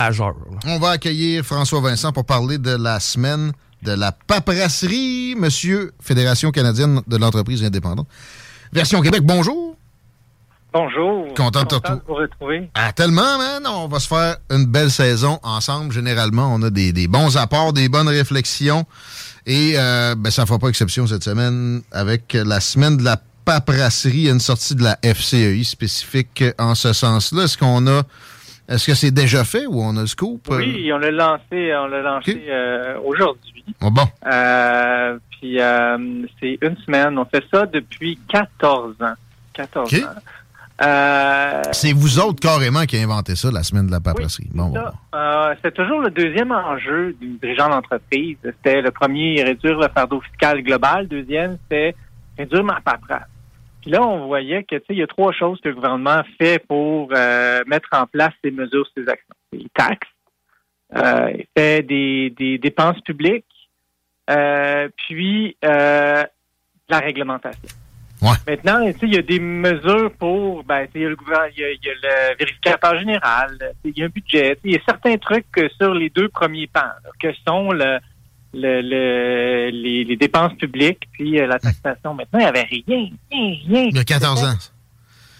[0.00, 3.50] On va accueillir François Vincent pour parler de la semaine
[3.82, 8.06] de la paperasserie, Monsieur Fédération canadienne de l'entreprise indépendante.
[8.72, 9.76] Version Québec, bonjour.
[10.72, 11.34] Bonjour.
[11.34, 12.70] Content, de vous retrouver.
[12.74, 13.66] Ah, tellement, man.
[13.66, 15.92] On va se faire une belle saison ensemble.
[15.92, 18.86] Généralement, on a des, des bons apports, des bonnes réflexions.
[19.46, 23.20] Et euh, ben, ça ne fera pas exception cette semaine avec la semaine de la
[23.44, 27.44] paperasserie, une sortie de la FCEI spécifique en ce sens-là.
[27.44, 28.02] Est-ce qu'on a
[28.68, 30.46] est-ce que c'est déjà fait ou on a le scoop?
[30.50, 33.64] Oui, on l'a lancé, on l'a lancé euh, aujourd'hui.
[33.80, 34.06] Oh bon.
[34.26, 37.18] Euh, puis euh, c'est une semaine.
[37.18, 39.14] On fait ça depuis 14 ans.
[39.54, 41.62] 14 ans.
[41.72, 44.50] c'est vous autres carrément qui avez inventé ça, la semaine de la paperasserie.
[44.52, 44.74] bon,
[45.62, 48.36] c'est toujours le deuxième enjeu du dirigeant d'entreprise.
[48.44, 51.08] C'était le premier, réduire le fardeau fiscal global.
[51.10, 51.96] Le deuxième, c'était
[52.36, 53.28] réduire ma paperasse.
[53.88, 57.08] Puis là, on voyait que il y a trois choses que le gouvernement fait pour
[57.10, 59.34] euh, mettre en place ces mesures, ces actions.
[59.50, 60.06] Il taxe,
[60.94, 63.46] euh, il fait des, des dépenses publiques,
[64.28, 66.28] euh, puis la
[66.90, 67.66] réglementation.
[68.20, 68.36] Ouais.
[68.46, 71.64] Maintenant, il y a des mesures pour, ben, il y a le gouvernement, il y
[71.64, 75.46] a, le vérificateur général, il y a un budget, il y a certains trucs
[75.78, 78.00] sur les deux premiers pans, que sont le,
[78.54, 82.14] le, les, dépenses publiques puis euh, la taxation.
[82.14, 82.82] Maintenant, il n'y avait rien,
[83.30, 83.84] rien, rien.
[83.90, 84.54] Il y a 14 ans.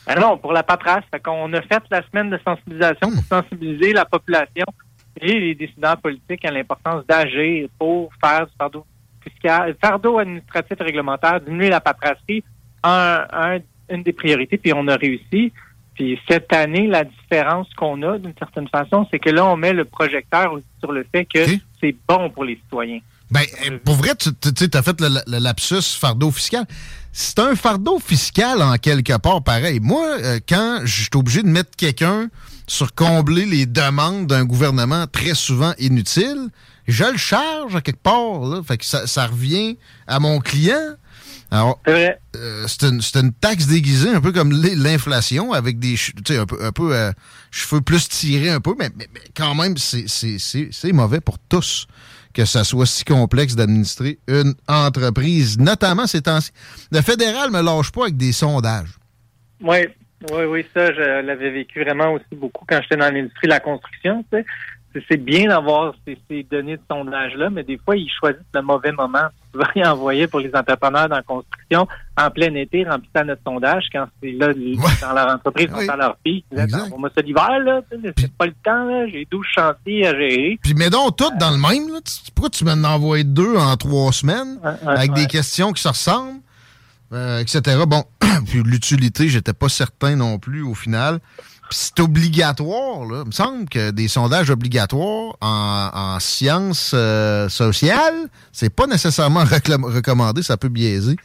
[0.06, 1.04] Ben non, pour la paperasse.
[1.10, 4.64] Fait qu'on a fait la semaine de sensibilisation pour sensibiliser la population
[5.20, 8.86] et les décideurs politiques à l'importance d'agir pour faire du fardeau
[9.22, 12.44] fiscal, fardeau administratif et réglementaire, diminuer la paperasserie,
[12.84, 13.58] un,
[13.90, 15.52] une des priorités, puis on a réussi.
[15.94, 19.72] Puis cette année, la différence qu'on a, d'une certaine façon, c'est que là, on met
[19.72, 21.40] le projecteur sur le fait que
[21.80, 23.00] c'est bon pour les citoyens.
[23.30, 24.30] Ben, euh, pour vrai, tu
[24.72, 26.66] as fait le, lapsus fardeau fiscal.
[27.12, 29.80] C'est un fardeau fiscal en quelque part pareil.
[29.80, 32.28] Moi, euh, quand je suis obligé de mettre quelqu'un
[32.66, 36.48] sur combler les demandes d'un gouvernement très souvent inutile,
[36.86, 38.40] je le charge à quelque part.
[38.40, 38.62] Là.
[38.66, 40.96] Fait que ça revient à mon client.
[41.50, 42.12] Alors, euh,
[42.66, 45.94] c'est une, une, taxe déguisée, un peu comme l'inflation, avec des
[46.30, 47.10] un peu, un peu euh,
[47.50, 51.86] cheveux plus tirés un peu, mais, mais, quand même, c'est mauvais pour tous
[52.34, 56.50] que ça soit si complexe d'administrer une entreprise, notamment ces temps-ci.
[56.92, 58.90] Le fédéral me lâche pas avec des sondages.
[59.62, 59.86] Oui,
[60.30, 63.60] oui, oui, ça, je l'avais vécu vraiment aussi beaucoup quand j'étais dans l'industrie de la
[63.60, 64.22] construction.
[64.30, 64.44] Tu sais
[65.08, 69.28] c'est bien d'avoir ces, données de sondage-là, mais des fois, ils choisissent le mauvais moment.
[69.52, 73.84] Souvent, ils envoyer pour les entrepreneurs dans la construction en plein été, remplissant notre sondage,
[73.92, 74.48] quand c'est là,
[75.00, 76.44] dans leur entreprise, dans leur pied.
[76.88, 80.58] Pour moi, c'est l'hiver, là, c'est pas le temps, là, j'ai 12 chantiers à gérer.
[80.62, 82.00] Puis, mets donc tout dans le même, là.
[82.34, 86.40] Pourquoi tu m'en envoies deux en trois semaines, avec des questions qui se ressemblent,
[87.12, 87.84] euh, etc.
[87.86, 88.04] Bon,
[88.46, 91.20] puis l'utilité, j'étais pas certain non plus au final
[91.70, 93.22] c'est obligatoire, là.
[93.24, 100.42] Il me semble que des sondages obligatoires en, sciences euh, sociales, c'est pas nécessairement recommandé,
[100.42, 101.16] ça peut biaiser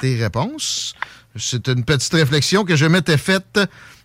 [0.00, 0.94] tes réponses.
[1.36, 3.60] C'est une petite réflexion que je m'étais faite.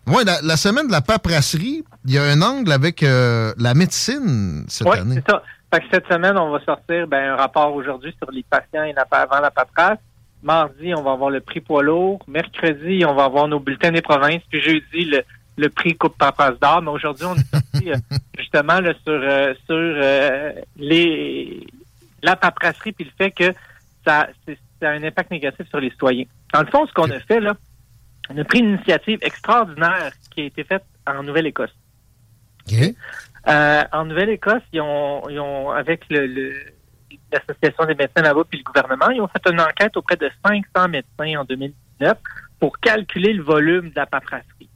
[0.08, 4.66] Ouais, la, semaine de la paperasserie, il y a un angle avec euh, la médecine
[4.68, 5.22] cette année.
[5.26, 5.44] C'est ça.
[5.72, 8.96] Fait que cette semaine, on va sortir ben, un rapport aujourd'hui sur les patients et
[9.12, 10.00] avant la paperasse.
[10.42, 12.20] Mardi, on va avoir le prix poids lourd.
[12.28, 14.42] Mercredi, on va avoir nos bulletins des provinces.
[14.50, 15.24] Puis jeudi, le,
[15.60, 17.96] le prix Coupe Papas d'or, mais aujourd'hui, on est sorti euh,
[18.38, 21.68] justement sur, euh, sur euh, les
[22.22, 23.54] la paperasserie puis le fait que
[24.06, 24.28] ça,
[24.82, 26.26] a un impact négatif sur les citoyens.
[26.54, 27.54] Dans le fond, ce qu'on a fait, là,
[28.30, 31.74] on a pris une initiative extraordinaire qui a été faite en Nouvelle-Écosse.
[33.46, 36.54] en Nouvelle-Écosse, ils ont, ils ont, avec le,
[37.32, 40.90] l'Association des médecins là-bas puis le gouvernement, ils ont fait une enquête auprès de 500
[40.90, 42.18] médecins en 2019
[42.60, 44.70] pour calculer le volume de la paperasserie.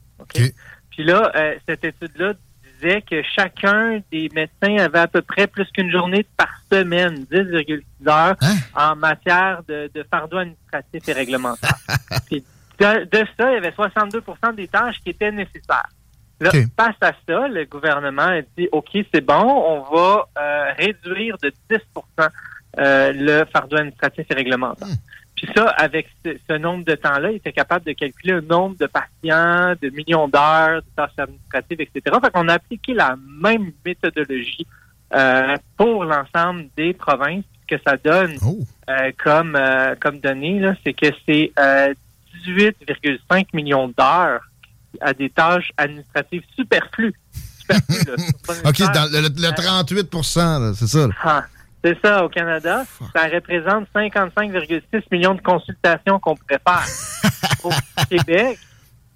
[0.94, 2.34] Puis là, euh, cette étude-là
[2.80, 7.82] disait que chacun des médecins avait à peu près plus qu'une journée par semaine, 10,6
[8.08, 8.54] heures, Hein?
[8.74, 11.76] en matière de, de fardeau administratif et réglementaire.
[12.26, 12.44] Puis
[12.78, 15.88] de, de ça, il y avait 62% des tâches qui étaient nécessaires.
[16.40, 21.36] Là, face à ça, le gouvernement a dit, OK, c'est bon, on va euh, réduire
[21.38, 21.78] de 10%
[22.76, 24.88] euh, le fardeau administratif et réglementaire.
[25.36, 28.76] Puis ça, avec ce, ce nombre de temps-là, il était capable de calculer un nombre
[28.78, 32.16] de patients, de millions d'heures, de tâches administratives, etc.
[32.22, 34.66] Fait qu'on a appliqué la même méthodologie
[35.14, 37.44] euh, pour l'ensemble des provinces.
[37.68, 38.58] Ce que ça donne Oh.
[38.90, 41.94] euh, comme euh, comme données, c'est que c'est euh,
[42.46, 44.40] 18,5 millions d'heures
[45.00, 47.14] à des tâches administratives superflues.
[47.58, 48.68] Superflues, là.
[48.70, 51.06] OK, dans le, le- le 38 là, c'est ça.
[51.06, 51.14] là.
[51.22, 51.44] Ah,
[51.84, 52.84] c'est ça, au Canada,
[53.14, 57.30] ça représente 55,6 millions de consultations qu'on pourrait faire.
[57.64, 57.70] au
[58.08, 58.58] Québec,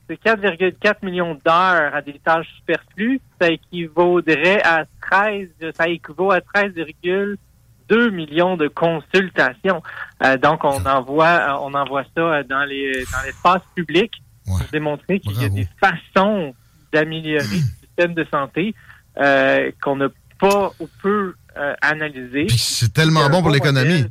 [0.08, 3.20] c'est 4,4 millions d'heures à des tâches superflues.
[3.40, 9.82] Ça équivaudrait à 13, ça équivaut à 13,2 millions de consultations.
[10.22, 14.12] Euh, donc, on envoie, euh, on envoie ça euh, dans les, dans l'espace public
[14.48, 14.54] Ouais.
[14.58, 16.54] pour démontrer qu'il y a des façons
[16.92, 18.74] d'améliorer le système de santé
[19.18, 22.46] euh, qu'on n'a pas ou peu euh, analysé.
[22.56, 24.04] C'est tellement bon pour l'économie.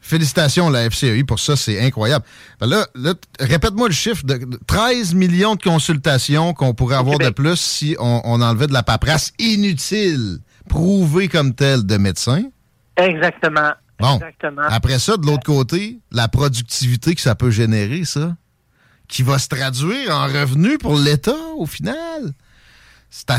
[0.00, 2.24] Félicitations la FCEI pour ça, c'est incroyable.
[2.60, 2.86] Ben là,
[3.38, 7.96] répète-moi le chiffre de de 13 millions de consultations qu'on pourrait avoir de plus si
[7.98, 10.38] on, on enlevait de la paperasse inutile,
[10.68, 12.44] prouvée comme telle de médecins.
[12.96, 13.72] Exactement.
[13.98, 14.16] Bon.
[14.16, 14.62] Exactement.
[14.68, 18.36] Après ça, de l'autre côté, la productivité que ça peut générer, ça,
[19.08, 22.32] qui va se traduire en revenus pour l'État au final.
[23.18, 23.30] C'est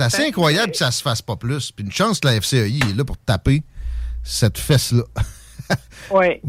[0.00, 1.72] assez, incroyable que ça se fasse pas plus.
[1.72, 3.62] Puis une chance que la FCEI est là pour taper
[4.22, 5.04] cette fesse-là.
[6.10, 6.40] Oui,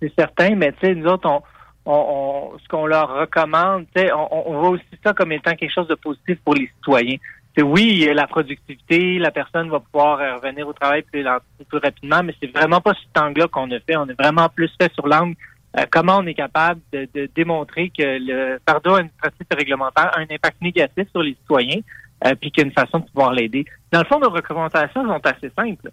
[0.00, 1.42] c'est- certain, mais tu sais, nous autres, on,
[1.84, 5.88] on, on- ce qu'on leur recommande, on, on voit aussi ça comme étant quelque chose
[5.88, 7.16] de positif pour les citoyens.
[7.56, 11.26] C'est oui, la productivité, la personne va pouvoir euh, revenir au travail plus,
[11.72, 13.96] rapidement, mais c'est vraiment pas cet angle-là qu'on a fait.
[13.96, 15.34] On a vraiment plus fait sur l'angle
[15.78, 20.20] euh, comment on est capable de, de démontrer que le fardeau administratif et réglementaire a
[20.20, 21.80] un impact négatif sur les citoyens,
[22.26, 23.64] euh, puis qu'il y a une façon de pouvoir l'aider.
[23.92, 25.90] Dans le fond, nos recommandations sont assez simples.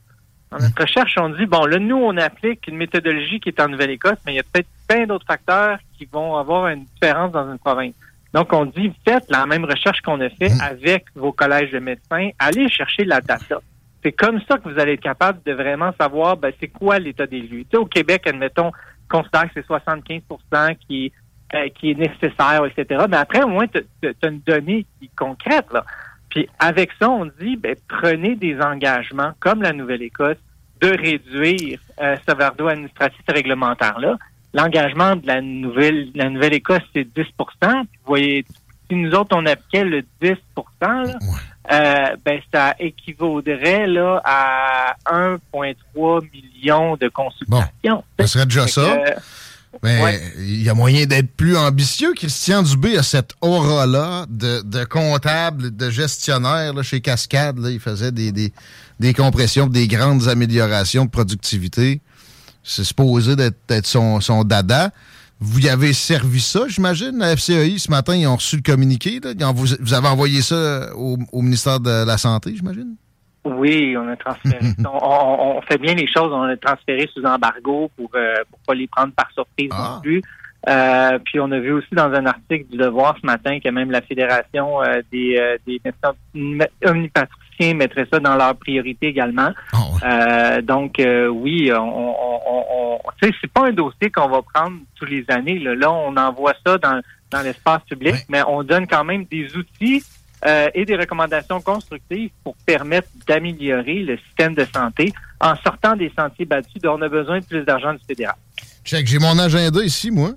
[0.52, 3.68] Dans notre recherche, on dit, bon, là, nous, on applique une méthodologie qui est en
[3.68, 7.52] Nouvelle-Écosse, mais il y a peut-être plein d'autres facteurs qui vont avoir une différence dans
[7.52, 7.94] une province.
[8.34, 12.30] Donc, on dit, faites la même recherche qu'on a fait avec vos collèges de médecins,
[12.38, 13.60] allez chercher la data.
[14.04, 17.26] C'est comme ça que vous allez être capable de vraiment savoir, ben, c'est quoi l'état
[17.26, 17.64] des lieux.
[17.64, 18.72] Tu sais, au Québec, admettons, on
[19.10, 20.22] considère que c'est 75
[20.88, 21.12] qui,
[21.54, 23.06] euh, qui est nécessaire, etc.
[23.10, 25.86] Mais après, au moins, tu as une donnée qui est concrète, là.
[26.30, 30.38] Puis avec ça, on dit, ben, prenez des engagements, comme la Nouvelle-Écosse,
[30.81, 34.18] de réduire euh, ce fardeau administratif réglementaire-là.
[34.54, 38.46] L'engagement de la Nouvelle la Nouvelle-Écosse, c'est 10 Puis vous voyez,
[38.90, 40.34] si nous autres, on appliquait le 10
[40.81, 41.04] là,
[41.71, 48.03] euh, ben, ça équivaudrait là, à 1,3 million de consultations.
[48.19, 48.81] Ça serait déjà ça.
[48.81, 49.12] que,
[49.83, 50.21] Mais Ouais.
[50.38, 52.13] il y a moyen d'être plus ambitieux.
[52.15, 57.57] Christian Dubé a cette aura-là de, de comptable, de gestionnaire là, chez Cascade.
[57.59, 57.69] là.
[57.69, 58.53] il faisait des, des,
[59.00, 62.00] des compressions, des grandes améliorations de productivité.
[62.63, 64.91] C'est supposé d'être d'être son, son dada.
[65.40, 67.78] Vous y avez servi ça, j'imagine, la FCEI.
[67.78, 69.20] Ce matin, ils ont reçu le communiqué.
[69.22, 69.52] Là.
[69.54, 72.96] Vous, vous avez envoyé ça au, au ministère de la Santé, j'imagine?
[73.44, 74.58] Oui, on a transféré.
[74.80, 76.32] on, on- on fait bien les choses.
[76.34, 79.96] On a transféré sous embargo pour euh, pour pas les prendre par surprise Ah.
[79.96, 80.22] non plus.
[80.68, 83.92] Euh, puis on a vu aussi dans un article du Devoir ce matin que même
[83.92, 87.12] la Fédération euh, des, euh, des médecins omni-
[87.59, 89.51] mettrait ça dans leur priorité également.
[89.74, 90.00] Ah, ouais.
[90.03, 95.25] Euh, donc euh, oui, on, on, c'est pas un dossier qu'on va prendre tous les
[95.29, 95.59] années.
[95.59, 98.25] Là, Là, on envoie ça dans, dans l'espace public, Ouais.
[98.29, 100.03] mais on donne quand même des outils
[100.45, 106.12] euh, et des recommandations constructives pour permettre d'améliorer le système de santé en sortant des
[106.17, 108.35] sentiers battus dont on a besoin de plus d'argent du fédéral.
[108.83, 110.31] Check, j'ai mon agenda ici, moi.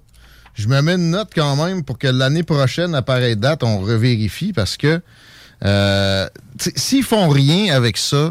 [0.55, 3.79] Je me mets une note quand même pour que l'année prochaine, à pareille date, on
[3.79, 5.01] revérifie parce que
[5.65, 6.27] euh,
[6.77, 8.31] s'ils font rien avec ça,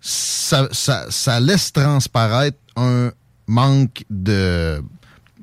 [0.00, 3.10] ça, ça, ça laisse transparaître un
[3.46, 4.80] manque de.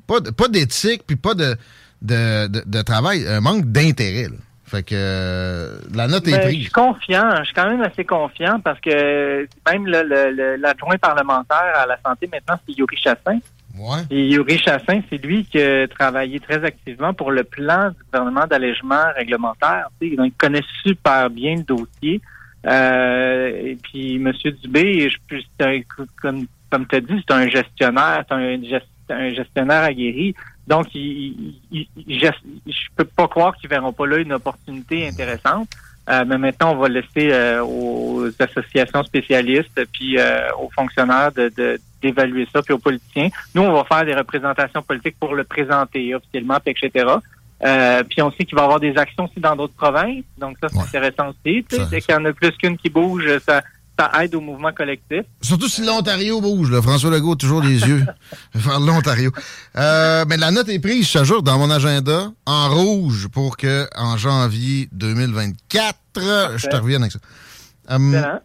[0.06, 1.56] Pas, d'éthique, puis pas de,
[2.02, 4.26] de, de, de travail, un manque d'intérêt.
[4.66, 6.60] Fait que euh, la note est Ben, je prise.
[6.62, 10.96] suis confiant, je suis quand même assez confiant parce que même le- le- le- l'adjoint
[10.98, 13.38] parlementaire à la santé maintenant, c'est Yuri Chassin.
[14.10, 18.46] Et Yuri Chassin, c'est lui qui a travaillé très activement pour le plan du gouvernement
[18.46, 19.88] d'allègement réglementaire.
[20.00, 22.20] Donc, il connaît super bien le dossier.
[22.66, 24.32] Euh, et puis, M.
[24.62, 25.80] Dubé, je, un-
[26.22, 30.34] comme, comme tu as dit, c'est un gestionnaire, c'est un, gest- un gestionnaire aguerri.
[30.66, 30.98] Donc, je
[31.72, 31.84] ne
[32.96, 35.68] peux pas croire qu'ils verront pas là une opportunité intéressante.
[36.08, 41.50] Euh, mais maintenant, on va laisser euh, aux associations spécialistes puis euh, aux fonctionnaires de,
[42.04, 43.28] d'évaluer ça, puis aux politiciens.
[43.54, 47.06] Nous, on va faire des représentations politiques pour le présenter officiellement, etc.
[48.08, 50.24] puis on sait qu'il va y avoir des actions aussi dans d'autres provinces.
[50.38, 51.64] Donc ça, c'est intéressant aussi.
[51.90, 53.62] Dès qu'il y en a plus qu'une qui bouge, ça,
[53.98, 55.22] ça aide au mouvement collectif.
[55.40, 56.70] Surtout si l'Ontario bouge.
[56.70, 56.82] Là.
[56.82, 58.04] François Legault toujours les yeux
[58.54, 59.30] vers l'Ontario.
[59.76, 63.86] Euh, mais la note est prise, je jour dans mon agenda, en rouge, pour que
[63.96, 65.98] en janvier 2024,
[66.56, 67.18] je te revienne avec ça.
[67.90, 68.38] Euh,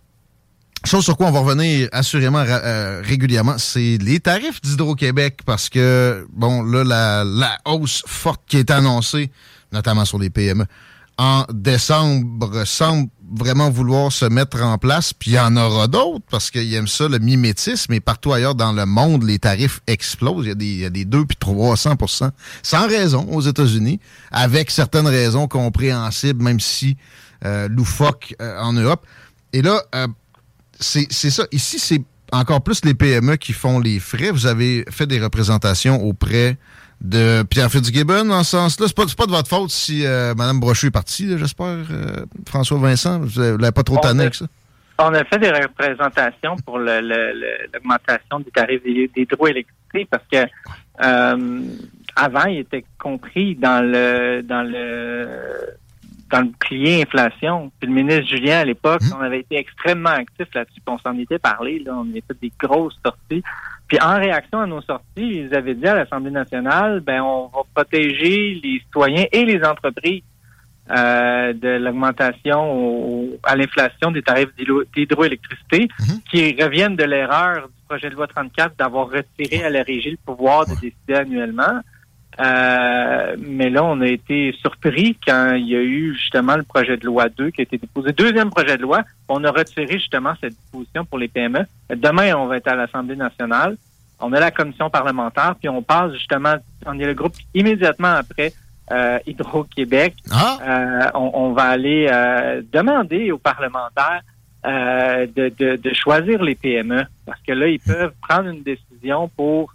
[0.85, 6.25] chose sur quoi on va revenir assurément euh, régulièrement, c'est les tarifs d'Hydro-Québec, parce que,
[6.33, 9.31] bon, là, la, la hausse forte qui est annoncée,
[9.71, 10.65] notamment sur les PME,
[11.19, 16.25] en décembre semble vraiment vouloir se mettre en place, puis il y en aura d'autres
[16.31, 20.45] parce qu'ils aiment ça, le mimétisme, et partout ailleurs dans le monde, les tarifs explosent.
[20.45, 21.95] Il y a des, il y a des 2 puis 300
[22.63, 23.99] sans raison aux États-Unis,
[24.31, 26.95] avec certaines raisons compréhensibles, même si
[27.43, 29.05] euh, loufoque euh, en Europe.
[29.51, 30.07] Et là, euh,
[30.79, 31.43] c'est ça.
[31.51, 34.31] Ici, c'est encore plus les PME qui font les frais.
[34.31, 36.57] Vous avez fait des représentations auprès
[37.01, 38.87] de Pierre Fitzgibbon dans ce sens-là.
[38.87, 42.77] C'est pas, pas de votre faute si euh, Mme Brochu est partie, j'espère, euh, François
[42.77, 43.19] Vincent.
[43.19, 44.45] Vous l'avez pas trop tanné avec ça?
[45.01, 50.45] On a fait des représentations pour l'augmentation des tarifs d'hydroélectricité parce que
[51.05, 51.61] euh,
[52.17, 55.25] avant, il était compris dans le dans le
[56.29, 57.71] dans le bouclier inflation.
[57.79, 59.17] Puis le ministre Julien, à l'époque, hum.
[59.19, 61.79] on avait été extrêmement actif là-dessus, on s'en était parlé.
[61.79, 63.43] Là, on avait fait des grosses sorties.
[63.87, 67.61] Puis en réaction à nos sorties, ils avaient dit à l'Assemblée nationale, ben on va
[67.73, 70.21] protéger les citoyens et les entreprises
[70.91, 74.49] euh, de l'augmentation à l'inflation des tarifs
[74.95, 76.21] d'hydroélectricité, mhm.
[76.31, 80.17] qui reviennent de l'erreur du projet de loi 34 d'avoir retiré à la régie le
[80.25, 81.81] pouvoir de décider annuellement.
[82.39, 86.95] Euh, mais là, on a été surpris quand il y a eu justement le projet
[86.95, 88.13] de loi 2 qui a été déposé.
[88.13, 91.65] Deuxième projet de loi, on a retiré justement cette disposition pour les PME.
[91.93, 93.75] Demain, on va être à l'Assemblée nationale.
[94.21, 96.55] On a la commission parlementaire, puis on passe justement,
[96.85, 98.53] on est le groupe immédiatement après
[98.91, 100.15] euh, Hydro-Québec.
[100.31, 100.57] Ah!
[100.61, 104.21] Euh, on, va aller euh, demander aux parlementaires
[104.65, 109.73] de, de, de choisir les PME parce que là, ils peuvent prendre une décision pour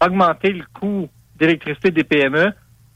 [0.00, 1.08] augmenter le coût
[1.38, 2.52] d'électricité des PME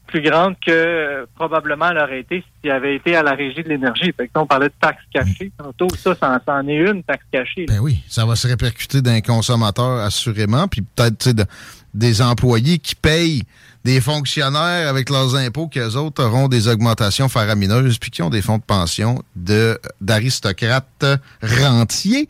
[0.07, 3.69] plus grande que euh, probablement elle aurait été s'il avait été à la régie de
[3.69, 4.13] l'énergie.
[4.35, 5.87] On parlait de taxes cachées tantôt.
[5.97, 7.65] Ça, ça, en est une, taxe cachée.
[7.67, 11.29] Ben oui, ça va se répercuter d'un consommateur assurément, puis peut-être
[11.93, 13.43] des employés qui payent
[13.85, 18.41] des fonctionnaires avec leurs impôts qu'eux autres auront des augmentations faramineuses puis qui ont des
[18.41, 21.05] fonds de pension de d'aristocrates
[21.41, 22.29] rentiers.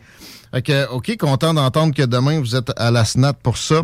[0.54, 3.84] Fait OK, content d'entendre que demain vous êtes à la SNAT pour ça.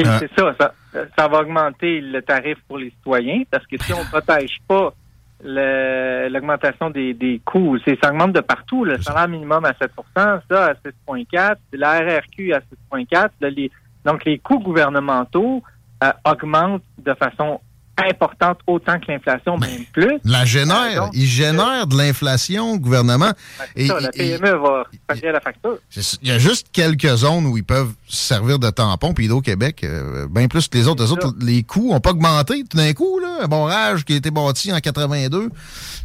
[0.00, 0.72] Euh, c'est ça, ça
[1.16, 4.92] ça va augmenter le tarif pour les citoyens parce que si on ne protège pas
[5.40, 8.84] l'augmentation des, des coûts, ça augmente de partout.
[8.84, 12.60] Le salaire minimum à 7% ça à 6,4 la RRQ à
[12.92, 13.70] 6,4
[14.04, 15.62] Donc, les coûts gouvernementaux
[16.02, 17.60] euh, augmentent de façon
[18.04, 20.18] importante autant que l'inflation, même plus.
[20.24, 23.32] La génère, euh, il génère de l'inflation, le gouvernement.
[23.76, 25.78] et, la PME va payer la facture.
[26.22, 29.82] Il y a juste quelques zones où ils peuvent servir de tampon, puis au Québec,
[29.84, 31.02] euh, bien plus que les autres.
[31.02, 33.18] Les autres, les coûts n'ont pas augmenté tout d'un coup.
[33.20, 33.38] Là.
[33.42, 35.50] Un barrage qui a été bâti en 82,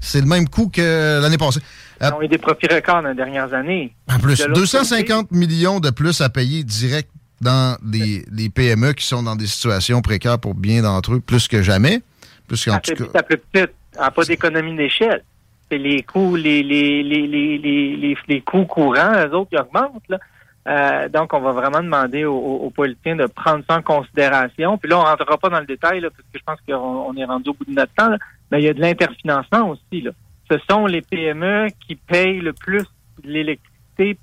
[0.02, 1.62] c'est le même coût que l'année passée.
[2.02, 3.96] Ils ont eu des profits records dans les dernières années.
[4.12, 7.10] En plus, 250 millions de plus à payer direct
[7.44, 11.62] dans les, PME qui sont dans des situations précaires pour bien d'entre eux, plus que
[11.62, 12.02] jamais.
[12.48, 14.10] Plus qu'en tout cas.
[14.12, 15.24] pas d'économie d'échelle.
[15.70, 20.08] C'est les coûts, les, les, les, les, les, coûts courants, eux autres, qui augmentent.
[20.10, 20.20] Là.
[20.68, 24.78] Euh, donc, on va vraiment demander aux, politiciens de prendre ça en considération.
[24.78, 27.16] Puis là, on ne rentrera pas dans le détail, là, parce que je pense qu'on
[27.18, 28.16] est rendu au bout de notre temps.
[28.52, 30.02] Mais il y a de l'interfinancement aussi.
[30.02, 30.12] Là.
[30.50, 32.86] Ce sont les PME qui payent le plus
[33.24, 33.73] l'électricité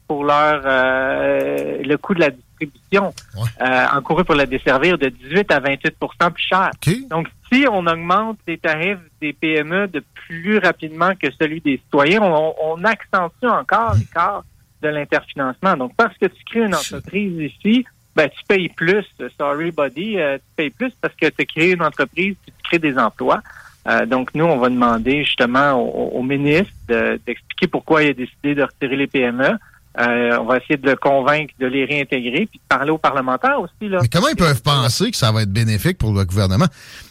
[0.07, 3.15] pour leur euh, le coût de la distribution
[3.61, 6.71] euh, encourue pour la desservir de 18 à 28% plus cher.
[7.09, 12.23] Donc, si on augmente les tarifs des PME de plus rapidement que celui des citoyens,
[12.23, 14.45] on, accentue encore l'écart
[14.83, 15.77] de l'interfinancement.
[15.77, 17.85] Donc, parce que tu crées une entreprise ici,
[18.15, 19.05] ben, tu payes plus.
[19.39, 22.99] Sorry, buddy, euh, tu payes plus parce que tu crées une entreprise, tu crées des
[22.99, 23.43] emplois.
[23.91, 28.63] Euh, donc, nous, on va demander justement au, ministre d'expliquer pourquoi il a décidé de
[28.63, 29.59] retirer les PME.
[29.99, 33.61] Euh, on va essayer de le convaincre de les réintégrer puis de parler aux parlementaires
[33.61, 33.89] aussi.
[33.89, 33.99] Là.
[34.01, 36.67] Mais comment ils peuvent penser que ça va être bénéfique pour le gouvernement?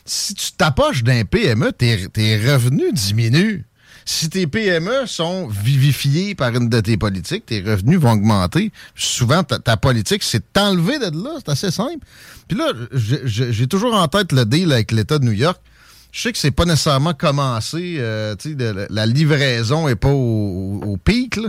[0.06, 1.98] Si tu t'approches d'un PME, tes,
[2.38, 3.66] revenus diminuent.
[4.06, 8.72] si tes PME sont vivifiés par une de tes politiques, tes revenus vont augmenter.
[8.96, 11.32] Souvent, ta, politique, c'est t'enlever de là.
[11.40, 12.06] C'est assez simple.
[12.48, 15.60] Puis là, j'ai toujours en tête le deal avec l'État de New York.
[16.12, 21.40] Je sais que c'est pas nécessairement commencé, euh, de, la livraison est pas au, pic,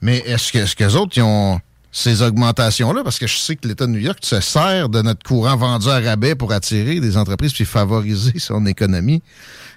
[0.00, 3.04] mais est-ce que, est-ce que les autres, ils ont ces augmentations-là?
[3.04, 5.88] Parce que je sais que l'État de New York se sert de notre courant vendu
[5.88, 9.22] à rabais pour attirer des entreprises puis favoriser son économie.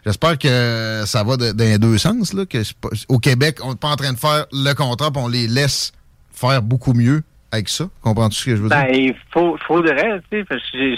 [0.05, 2.33] J'espère que ça va dans les deux sens.
[2.33, 2.59] Là, que
[3.09, 5.91] au Québec, on n'est pas en train de faire le contrat, on les laisse
[6.31, 7.89] faire beaucoup mieux avec ça.
[8.01, 8.77] Comprends-tu ce que je veux dire?
[8.77, 10.95] Ben, il faut, faudrait, tu sais,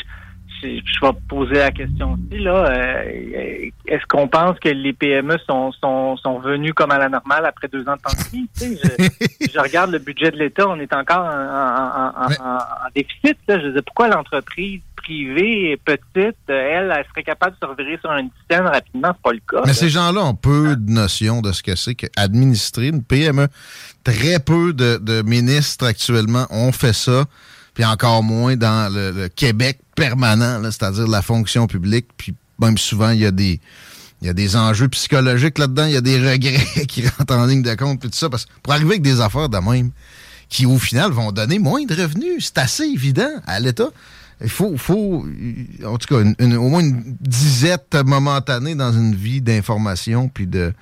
[0.62, 2.66] je, je, vais poser la question aussi, là.
[2.70, 7.46] Euh, est-ce qu'on pense que les PME sont, sont, sont venus comme à la normale
[7.46, 8.50] après deux ans de pandémie?
[8.60, 12.28] je, je regarde le budget de l'État, on est encore en,
[12.96, 13.38] déficit.
[13.48, 13.60] Là.
[13.60, 18.30] Je sais pourquoi l'entreprise privée petite, elle, elle serait capable de se revirer sur une
[18.50, 19.14] scène rapidement?
[19.14, 19.64] C'est pas le cas.
[19.66, 23.48] Mais ces gens-là ont peu de notion de ce que c'est qu'administrer une PME.
[24.04, 27.26] Très peu de, ministres actuellement ont fait ça,
[27.74, 32.08] puis encore moins dans le, Québec permanent, c'est-à-dire la fonction publique.
[32.16, 33.32] Puis même souvent, il y a
[34.34, 38.00] des enjeux psychologiques là-dedans, il y a des regrets qui rentrent en ligne de compte,
[38.00, 38.30] puis tout ça.
[38.30, 39.92] Parce que pour arriver avec des affaires de même,
[40.48, 43.89] qui au final vont donner moins de revenus, c'est assez évident à l'État
[44.42, 45.25] il faut, faut,
[45.84, 50.74] en tout cas, au moins une disette momentanée dans une vie d'information puis de,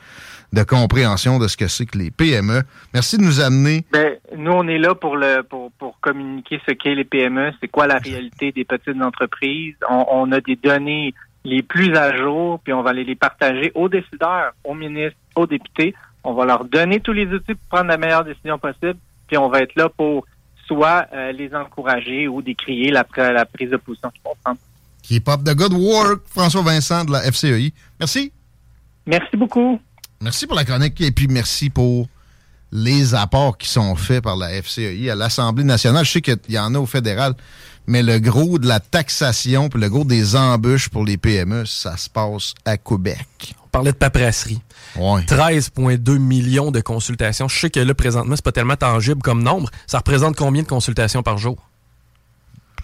[0.51, 2.63] de compréhension de ce que c'est que les PME.
[2.93, 3.85] Merci de nous amener.
[3.93, 5.71] Ben, nous, on est là pour le pour
[6.05, 9.75] communiquer ce qu'est les PME, c'est quoi la réalité des petites entreprises.
[9.89, 13.89] On, a des données les plus à jour, puis on va aller les partager aux
[13.89, 15.95] décideurs, aux ministres, aux députés.
[16.23, 18.97] On va leur donner tous les outils pour prendre la meilleure décision possible,
[19.27, 20.25] puis on va être là pour
[20.67, 24.59] soit euh, les encourager ou décrier la, la prise de position qu'ils vont prendre.
[25.01, 27.73] Keep up the good work, François Vincent de la FCEI.
[27.99, 28.31] Merci.
[29.07, 29.79] Merci beaucoup.
[30.21, 32.07] Merci pour la chronique et puis merci pour
[32.75, 36.03] les apports qui sont faits par la FCEI à l'Assemblée nationale.
[36.03, 37.33] Je sais qu'il y en a au fédéral,
[37.87, 41.95] mais le gros de la taxation puis le gros des embûches pour les PME, ça
[41.95, 43.55] se passe à Québec.
[43.63, 44.59] On parlait de paperasserie.
[44.97, 47.47] 13,2 millions de consultations.
[47.47, 49.69] Je sais que là, présentement, c'est pas tellement tangible comme nombre.
[49.87, 51.57] Ça représente combien de consultations par jour?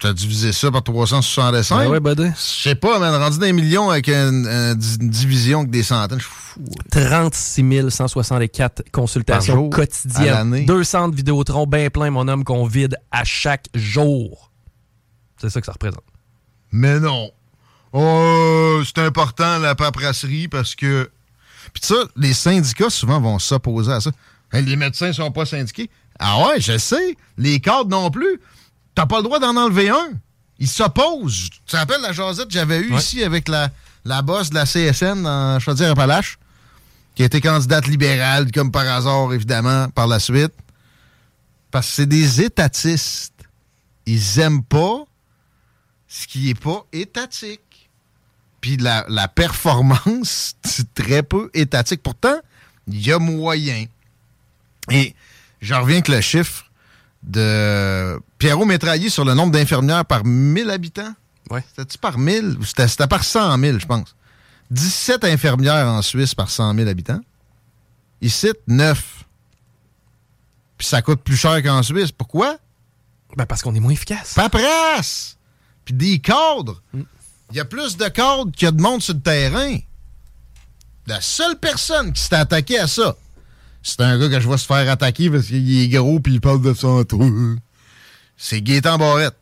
[0.02, 1.88] Tu as divisé ça par 365?
[1.88, 2.24] Oui, buddy.
[2.34, 3.14] Je sais pas, man.
[3.14, 6.60] Rendu des millions avec une, division avec des centaines, fou.
[6.90, 10.66] 36 164 consultations quotidiennes.
[10.66, 14.50] Deux centres Vidéotron bien plein, mon homme, qu'on vide à chaque jour.
[15.40, 16.02] C'est ça que ça représente.
[16.72, 17.30] Mais non.
[17.92, 21.08] Oh, c'est important, la paperasserie, parce que
[21.72, 24.10] puis ça, les syndicats, souvent, vont s'opposer à ça.
[24.52, 25.88] les médecins sont pas syndiqués.
[26.18, 27.16] Ah ouais, je sais.
[27.38, 28.40] Les cadres non plus.
[28.94, 30.10] T'as pas le droit d'en enlever un.
[30.58, 31.50] Ils s'opposent.
[31.50, 33.70] Tu te rappelles la jasette que j'avais eue ici avec la,
[34.04, 36.38] la bosse de la CSN en Chaudière-Appalaches,
[37.14, 40.52] qui était candidate libérale, comme par hasard, évidemment, par la suite.
[41.70, 43.32] Parce que c'est des étatistes.
[44.06, 45.04] Ils aiment pas
[46.08, 47.72] ce qui est pas étatique
[48.62, 52.02] puis la, performance, c'est très peu étatique.
[52.02, 52.38] Pourtant,
[52.86, 53.84] il y a moyen.
[54.90, 55.14] Et
[55.60, 56.64] j'en reviens avec le chiffre
[57.24, 61.14] de Pierrot Métraillé sur le nombre d'infirmières par 1000 habitants?
[61.48, 61.62] Ouais.
[61.68, 64.16] C'était-tu par 1000 ou c'était par 100 000, je pense?
[64.72, 67.20] 17 infirmières en Suisse par 100 000 habitants.
[68.20, 69.24] Ici, 9.
[70.76, 72.10] Puis ça coûte plus cher qu'en Suisse.
[72.10, 72.56] Pourquoi?
[73.36, 74.34] Ben parce qu'on est moins efficace.
[74.34, 75.38] Paperasse!
[75.84, 76.82] Puis des cadres.
[76.92, 77.02] Mm.
[77.52, 79.76] Il y a plus de cadres qu'il y a de monde sur le terrain.
[81.06, 83.14] La seule personne qui s'est attaquée à ça,
[83.84, 86.40] c'est un gars que je vois se faire attaquer parce qu'il est gros puis il
[86.40, 87.16] parle de santé.
[88.36, 89.36] C'est Gaétan Barrette.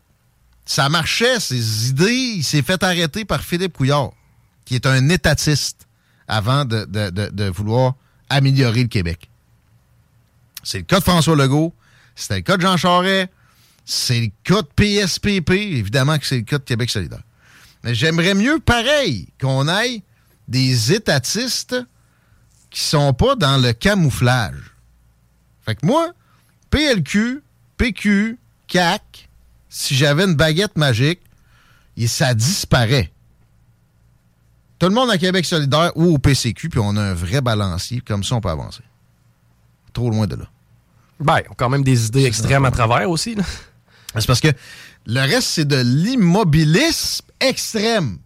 [0.66, 2.34] Ça marchait, ses idées.
[2.36, 4.12] Il s'est fait arrêter par Philippe Couillard,
[4.64, 5.88] qui est un étatiste
[6.28, 7.94] avant de, vouloir
[8.28, 9.28] améliorer le Québec.
[10.62, 11.74] C'est le cas de François Legault.
[12.14, 13.30] C'était le cas de Jean Charest.
[13.84, 15.50] C'est le cas de PSPP.
[15.50, 17.22] Évidemment que c'est le cas de Québec solidaire.
[17.82, 20.02] Mais j'aimerais mieux, pareil, qu'on aille
[20.46, 21.76] des étatistes
[22.70, 24.74] qui sont pas dans le camouflage.
[25.64, 26.12] Fait que moi,
[26.70, 27.42] PLQ,
[27.76, 28.38] PQ,
[28.70, 29.28] CAC,
[29.68, 31.20] si j'avais une baguette magique,
[31.96, 33.12] et ça disparaît.
[34.78, 38.00] Tout le monde à Québec solidaire ou au PCQ, puis on a un vrai balancier,
[38.00, 38.82] comme ça on peut avancer.
[39.92, 40.46] Trop loin de là.
[41.18, 43.36] Ben, on a quand même des idées extrêmes à travers aussi.
[44.16, 44.48] C'est parce que
[45.06, 48.18] le reste, c'est de l'immobilisme extrême.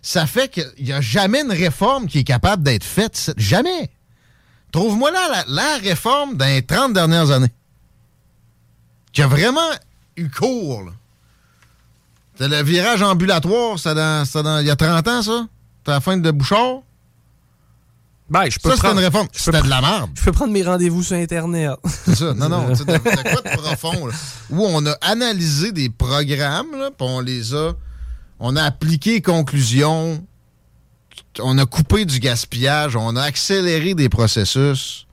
[0.00, 3.32] Ça fait qu'il n'y a jamais une réforme qui est capable d'être faite.
[3.36, 3.90] Jamais.
[4.72, 7.52] Trouve-moi là la, réforme dans les 30 dernières années.
[9.12, 9.70] Qui a vraiment
[10.18, 10.90] eu cours.
[12.36, 15.46] C'est le virage ambulatoire, c'est il y a 30 ans, ça?
[15.84, 16.82] C'est la fin de Bouchard?
[18.30, 19.28] Ben, je peux ça, c'était une réforme.
[19.32, 20.10] C'était de la merde.
[20.14, 21.72] Je peux prendre mes rendez-vous sur Internet.
[22.04, 22.34] C'est ça.
[22.34, 22.74] Non, non.
[22.74, 24.08] C'est quoi de profond,
[24.50, 27.72] où on a analysé des programmes, puis on les a.
[28.38, 30.24] On a appliqué conclusions.
[31.40, 32.96] On a coupé du gaspillage.
[32.96, 35.06] On a accéléré des processus.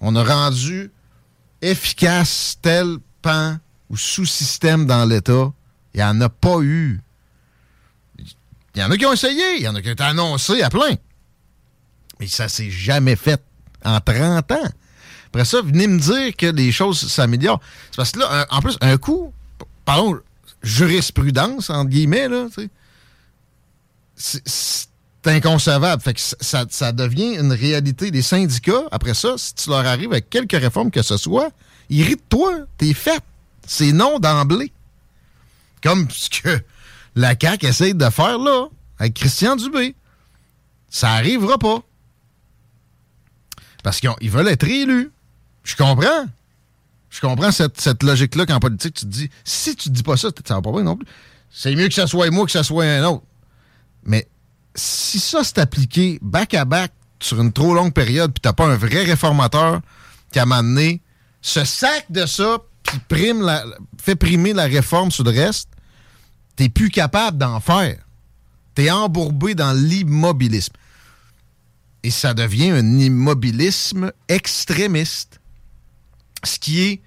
[0.00, 0.92] On a rendu
[1.62, 3.56] efficace tel pan
[3.90, 5.52] ou sous-système dans l'État.
[5.92, 7.00] Il n'y en a pas eu.
[8.74, 9.56] Il y en a qui ont essayé.
[9.56, 10.94] Il y en a qui ont été annoncés à plein.
[12.20, 13.42] Mais ça s'est jamais fait
[13.84, 14.56] en 30 ans.
[15.26, 17.60] Après ça, venez me dire que les choses s'améliorent.
[17.90, 19.32] C'est parce que là, en plus, un coup,
[19.84, 20.20] parlons
[20.62, 22.46] jurisprudence, entre guillemets, là,
[24.16, 24.88] c'est
[25.24, 26.02] inconcevable.
[26.02, 28.10] Fait que ça, ça, devient une réalité.
[28.10, 31.50] des syndicats, après ça, si tu leur arrives avec quelques réformes que ce soit,
[31.88, 32.52] ils rient de toi.
[32.76, 33.22] T'es fait.
[33.70, 34.72] C'est non d'emblée.
[35.80, 36.60] Comme ce que
[37.14, 38.66] la CAQ essaye de faire là,
[38.98, 39.94] avec Christian Dubé.
[40.90, 41.78] Ça arrivera pas.
[43.84, 45.12] Parce qu'ils veulent être élus.
[45.62, 46.26] Je comprends.
[47.10, 50.30] Je comprends cette, logique-là qu'en politique, tu te dis, si tu te dis pas ça,
[50.44, 51.06] ça va pas bien non plus.
[51.48, 53.24] C'est mieux que ça soit moi que ça soit un autre.
[54.02, 54.26] Mais
[54.74, 59.04] si ça s'est appliqué back-à-back sur une trop longue période, puis t'as pas un vrai
[59.04, 59.80] réformateur
[60.32, 61.02] qui a amené
[61.40, 62.58] ce sac de ça,
[62.90, 63.64] puis prime la,
[64.00, 65.68] fait primer la réforme sur le reste,
[66.56, 67.96] t'es plus capable d'en faire.
[68.74, 70.74] T'es embourbé dans l'immobilisme.
[72.02, 75.40] Et ça devient un immobilisme extrémiste.
[76.44, 77.02] Ce qui est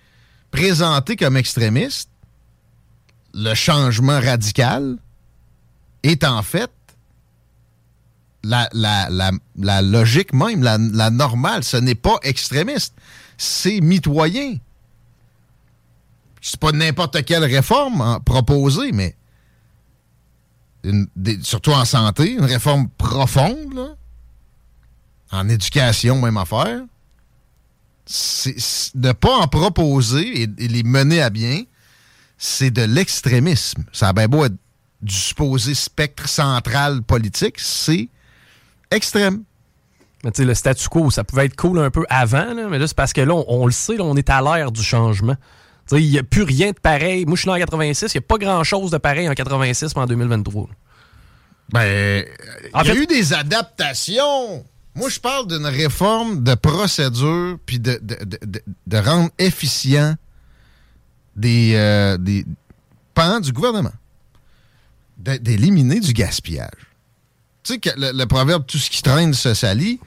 [0.51, 2.09] présenté comme extrémiste,
[3.33, 4.97] le changement radical,
[6.03, 6.71] est en fait
[8.43, 11.63] la, la, logique même, la, normale.
[11.63, 12.93] Ce n'est pas extrémiste,
[13.37, 14.57] c'est mitoyen.
[16.45, 19.15] C'est pas n'importe quelle réforme proposée, mais
[21.41, 23.95] surtout en santé, une réforme profonde, là,
[25.31, 26.81] en éducation, même affaire,
[28.05, 28.57] c'est,
[28.95, 31.63] ne pas en proposer et, les mener à bien,
[32.37, 33.85] c'est de l'extrémisme.
[33.93, 34.57] Ça a bien beau être
[35.01, 38.09] du supposé spectre central politique, c'est
[38.91, 39.43] extrême.
[40.25, 42.87] Mais tu sais, le statu quo, ça pouvait être cool un peu avant, mais là,
[42.87, 45.37] c'est parce que là, on, le sait, on est à l'ère du changement.
[45.91, 47.25] Il n'y a plus rien de pareil.
[47.25, 50.01] Moi, je suis en 86, il n'y a pas grand-chose de pareil en 86 mais
[50.01, 50.69] en 2023.
[51.71, 52.25] Ben,
[52.83, 54.65] il y a eu des adaptations.
[54.95, 60.15] Moi, je parle d'une réforme de procédure puis de, de, rendre efficient
[61.35, 62.45] des, euh, des
[63.15, 63.93] pans du gouvernement.
[65.17, 66.69] D'éliminer du gaspillage.
[67.63, 69.99] Tu sais que le, proverbe tout ce qui traîne se salit,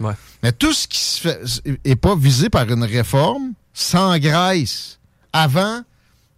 [0.43, 1.41] mais tout ce qui se fait
[1.85, 4.96] est pas visé par une réforme s'engraisse
[5.37, 5.83] avant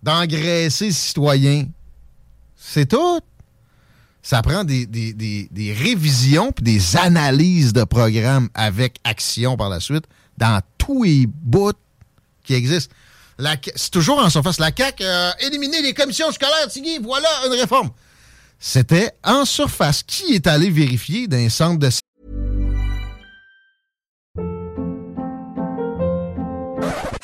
[0.02, 1.66] d'engraisser les citoyens.
[2.56, 3.20] C'est tout
[4.20, 10.04] ça prend des, révisions puis des analyses de programmes avec action par la suite
[10.36, 11.72] dans tous les bouts
[12.44, 12.94] qui existent.
[13.74, 14.58] C'est toujours en surface.
[14.58, 17.90] La CAQ a éliminé les commissions scolaires, Tigui, voilà une réforme.
[18.58, 20.02] C'était en surface.
[20.02, 21.88] Qui est allé vérifier d'un centre de...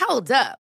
[0.09, 0.64] Hold up.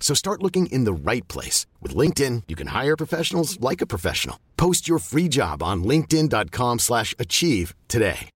[0.00, 1.66] So start looking in the right place.
[1.80, 4.36] With LinkedIn, you can hire professionals like a professional.
[4.56, 8.28] Post your free job on linkedin.com slash achieve today.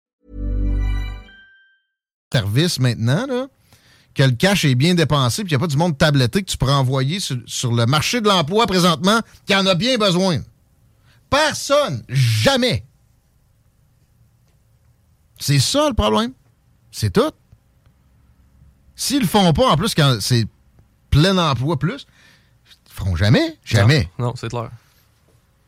[2.33, 3.49] Service maintenant, là,
[4.15, 6.51] que le cash est bien dépensé, puis il n'y a pas du monde tabletté que
[6.51, 10.41] tu pourras envoyer sur, sur le marché de l'emploi présentement qui en a bien besoin.
[11.29, 12.85] Personne, jamais.
[15.39, 16.33] C'est ça le problème.
[16.91, 17.33] C'est tout.
[18.95, 20.47] S'ils le font pas, en plus, quand c'est
[21.13, 22.07] plein emploi plus,
[22.89, 23.57] ils feront jamais.
[23.65, 24.11] Jamais.
[24.19, 24.71] Non, c'est clair.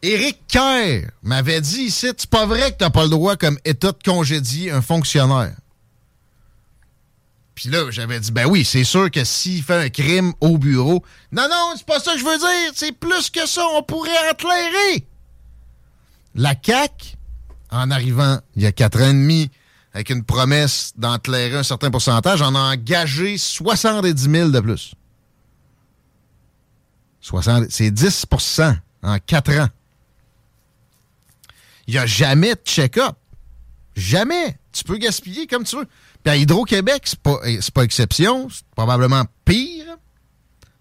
[0.02, 3.92] Éric Kerr m'avait dit ici, c'est pas vrai que t'as pas le droit comme État
[3.92, 5.54] de congédier un fonctionnaire.
[7.54, 11.04] Puis là, j'avais dit, ben oui, c'est sûr que s'il fait un crime au bureau.
[11.30, 12.72] Non, non, c'est pas ça que je veux dire.
[12.74, 13.62] C'est plus que ça.
[13.76, 15.07] On pourrait éclairer.
[16.35, 17.16] La CAQ,
[17.70, 19.50] en arrivant il y a quatre ans et demi
[19.94, 24.94] avec une promesse d'enclairer un certain pourcentage, on a engagé 70 000 de plus.
[27.71, 29.69] C'est 10% en quatre ans.
[31.87, 33.17] Il n'y a jamais de check-up.
[33.97, 34.59] Jamais.
[34.73, 35.87] Tu peux gaspiller comme tu veux.
[36.23, 37.39] Puis à Hydro-Québec, c'est pas,
[37.73, 38.49] pas exception.
[38.51, 39.97] C'est probablement pire.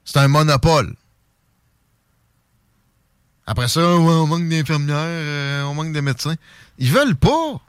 [0.04, 0.96] C'est un monopole.
[3.46, 6.36] Après ça, on manque d'infirmières, euh, on manque de médecins.
[6.78, 7.62] Ils veulent pas.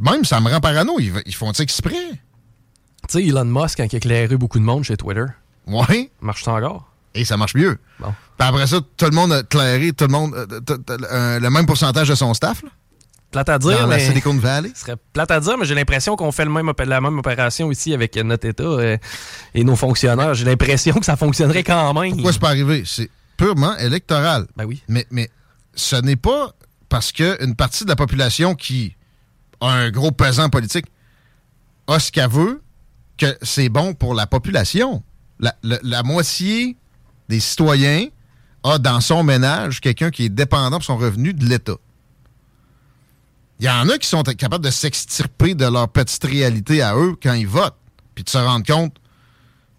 [0.00, 0.98] même, ça me rend parano.
[0.98, 2.10] Ils, font ça exprès.
[2.10, 2.18] Tu
[3.08, 5.26] sais, Elon Musk, quand il a éclairé beaucoup de monde chez Twitter.
[5.66, 6.10] Ouais.
[6.20, 6.90] Marche encore?
[7.14, 7.78] Et ça marche mieux.
[7.98, 8.14] Bon.
[8.38, 11.66] Puis après ça, tout le monde a éclairé, tout le monde, euh, euh, le même
[11.66, 12.62] pourcentage de son staff.
[12.62, 12.68] Là.
[13.30, 13.98] Plate à dire, Dans mais...
[13.98, 14.70] la Silicon Valley.
[14.74, 17.70] Ce serait plate à dire, mais j'ai l'impression qu'on fait le même, la même opération
[17.70, 18.98] ici avec notre État
[19.54, 20.34] et nos fonctionnaires.
[20.34, 22.12] J'ai l'impression que ça fonctionnerait quand même.
[22.12, 22.82] Pourquoi c'est pas arrivé?
[22.86, 24.46] C'est purement électoral.
[24.56, 24.82] Ben oui.
[24.88, 25.30] Mais, mais
[25.74, 26.52] ce n'est pas
[26.88, 28.96] parce qu'une partie de la population qui
[29.60, 30.86] a un gros pesant politique
[31.86, 32.62] a ce qu'elle veut
[33.16, 35.02] que c'est bon pour la population.
[35.40, 36.76] La, moitié
[37.28, 38.06] des citoyens
[38.62, 41.76] a dans son ménage quelqu'un qui est dépendant pour son revenu de l'État.
[43.58, 47.16] Il y en a qui sont capables de s'extirper de leur petite réalité à eux
[47.22, 47.76] quand ils votent,
[48.14, 48.96] puis de se rendre compte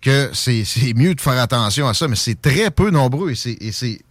[0.02, 4.02] que c'est mieux de faire attention à ça, mais c'est très peu nombreux et c'est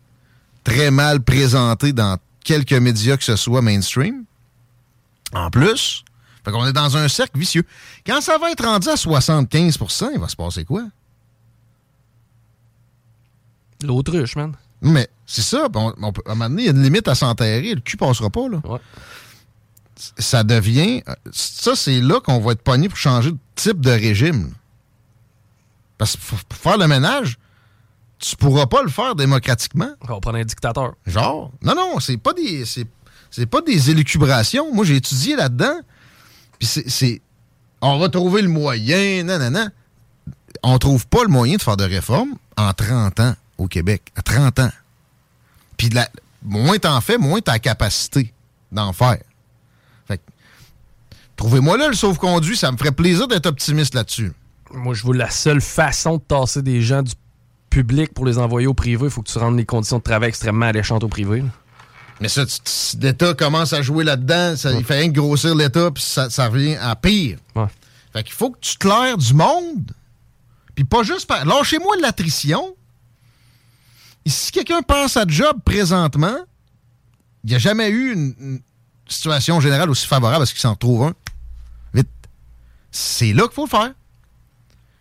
[0.63, 4.25] très mal présenté dans quelques médias que ce soit mainstream.
[5.33, 6.05] En plus,
[6.45, 7.65] fait qu'on est dans un cercle vicieux.
[8.07, 10.85] Quand ça va être rendu à 75% il va se passer quoi?
[13.83, 14.55] L'autruche, man.
[14.83, 15.67] Mais c'est ça.
[15.73, 15.93] à un
[16.35, 17.75] moment donné, il y a une limite à s'enterrer.
[17.75, 18.61] Le cul passera pas, là.
[18.65, 18.79] Ouais.
[20.19, 21.03] Ça devient...
[21.31, 24.53] Ça, c'est là qu'on va être pogné pour changer de type de régime.
[25.99, 27.39] Parce que pour faire le ménage,
[28.19, 29.91] tu pourras pas le faire démocratiquement.
[30.01, 30.95] On va prendre un dictateur.
[31.07, 31.53] Genre.
[31.63, 32.65] Non, non, c'est pas des.
[32.65, 34.73] C'est pas des élucubrations.
[34.73, 35.79] Moi, j'ai étudié là-dedans.
[36.59, 37.21] Puis c'est.
[37.83, 39.25] On va trouver le moyen.
[39.25, 39.69] Non, non, non.
[40.63, 44.13] On trouve pas le moyen de faire de réformes en 30 ans au Québec.
[44.17, 44.73] À 30 ans.
[45.77, 46.09] Puis la,
[46.43, 48.33] moins t'en fais, moins t'as la capacité
[48.73, 49.23] d'en faire.
[50.09, 50.21] Fait
[51.37, 52.57] trouvez-moi là le sauve-conduit.
[52.57, 54.33] Ça me ferait plaisir d'être optimiste là-dessus
[54.73, 57.13] moi, je vois la seule façon de tasser des gens du
[57.69, 60.29] public pour les envoyer au privé, il faut que tu rendes les conditions de travail
[60.29, 61.45] extrêmement alléchantes au privé.
[62.21, 62.45] Mais ça,
[63.01, 66.95] l'État commence à jouer là-dedans, il fait rien que grossir l'État, puis ça, revient à
[66.97, 67.39] pire.
[68.13, 69.93] Fait qu'il faut que tu claires du monde,
[70.75, 71.45] puis pas juste par...
[71.45, 72.75] Lâchez-moi de l'attrition.
[74.29, 76.37] Si quelqu'un pense à job présentement,
[77.45, 78.61] il n'y a jamais eu une,
[79.09, 81.15] situation générale aussi favorable à ce qu'il s'en trouve un.
[81.93, 82.09] Vite.
[82.93, 83.93] C'est là qu'il faut le faire.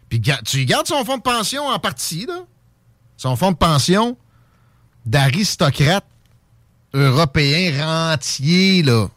[0.10, 2.40] Puis tu gardes son fonds de pension en partie, là.
[3.18, 4.18] Son fonds de pension
[5.06, 6.06] d'aristocrate
[6.94, 9.08] européen rentier, là.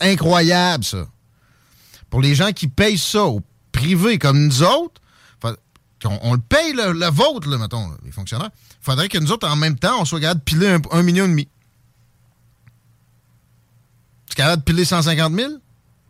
[0.00, 1.06] Incroyable, ça.
[2.10, 3.40] Pour les gens qui payent ça au
[3.72, 5.00] privé comme nous autres,
[6.04, 8.50] on, le paye le, vôtre, là, mettons, les fonctionnaires.
[8.70, 11.24] Il faudrait que nous autres, en même temps, on soit capable de piler un, million
[11.24, 11.48] et demi.
[14.26, 15.52] Tu es capable de piler 150 000?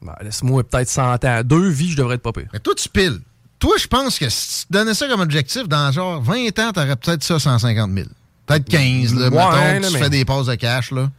[0.03, 1.43] Ben, laisse-moi peut-être 100 ans.
[1.45, 2.49] Deux vies, je devrais être pas pire.
[2.53, 3.21] Mais toi, tu piles.
[3.59, 6.97] Toi, je pense que si tu donnais ça comme objectif, dans genre 20 ans, t'aurais
[6.97, 8.07] peut-être ça 150 000.
[8.47, 9.31] Peut-être 15, là.
[9.31, 11.11] mettons, tu fais des passes de cash, là.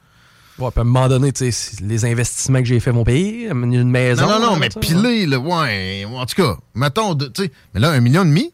[0.57, 3.47] Ouais, puis à un moment donné, tu sais, les investissements que j'ai fait mon pays,
[3.49, 4.27] une maison.
[4.27, 6.05] Non, non, non, mais piler, là, ouais.
[6.05, 8.51] En tout cas, mettons, tu sais, mais là, un million et demi,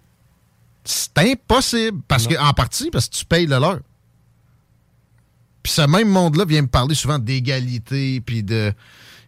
[0.86, 2.02] c'est impossible.
[2.08, 3.80] Parce que, en partie, parce que tu payes le leur.
[5.64, 8.74] Puis ce même monde-là vient me parler souvent d'égalité, puis de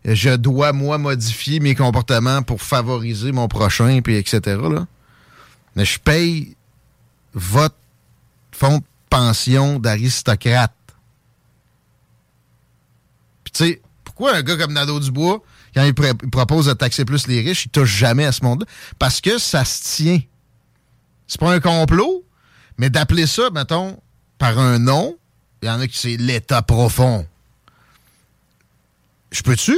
[0.05, 4.39] je dois, moi, modifier mes comportements pour favoriser mon prochain, puis etc.
[4.45, 4.87] Là.
[5.75, 6.55] Mais je paye
[7.33, 7.75] votre
[8.51, 10.73] fonds de pension d'aristocrate.
[13.43, 15.43] Puis tu sais, pourquoi un gars comme Nadeau Dubois,
[15.75, 18.65] quand il, propose de taxer plus les riches, il touche jamais à ce monde-là?
[18.97, 20.21] Parce que ça se tient.
[21.27, 22.23] C'est pas un complot,
[22.77, 23.99] mais d'appeler ça, mettons,
[24.37, 25.17] par un nom,
[25.61, 27.25] il y en a qui c'est l'État profond.
[29.31, 29.75] Je peux-tu?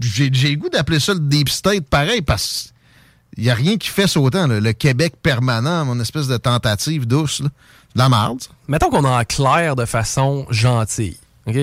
[0.00, 2.72] j'ai, le goût d'appeler ça le deep state pareil parce
[3.34, 4.46] qu'il n'y a rien qui fait sautant.
[4.46, 7.42] Le Québec permanent, mon espèce de tentative douce.
[7.42, 7.48] de
[7.94, 8.40] la merde.
[8.68, 11.18] Mettons qu'on en clair de façon gentille.
[11.46, 11.56] OK?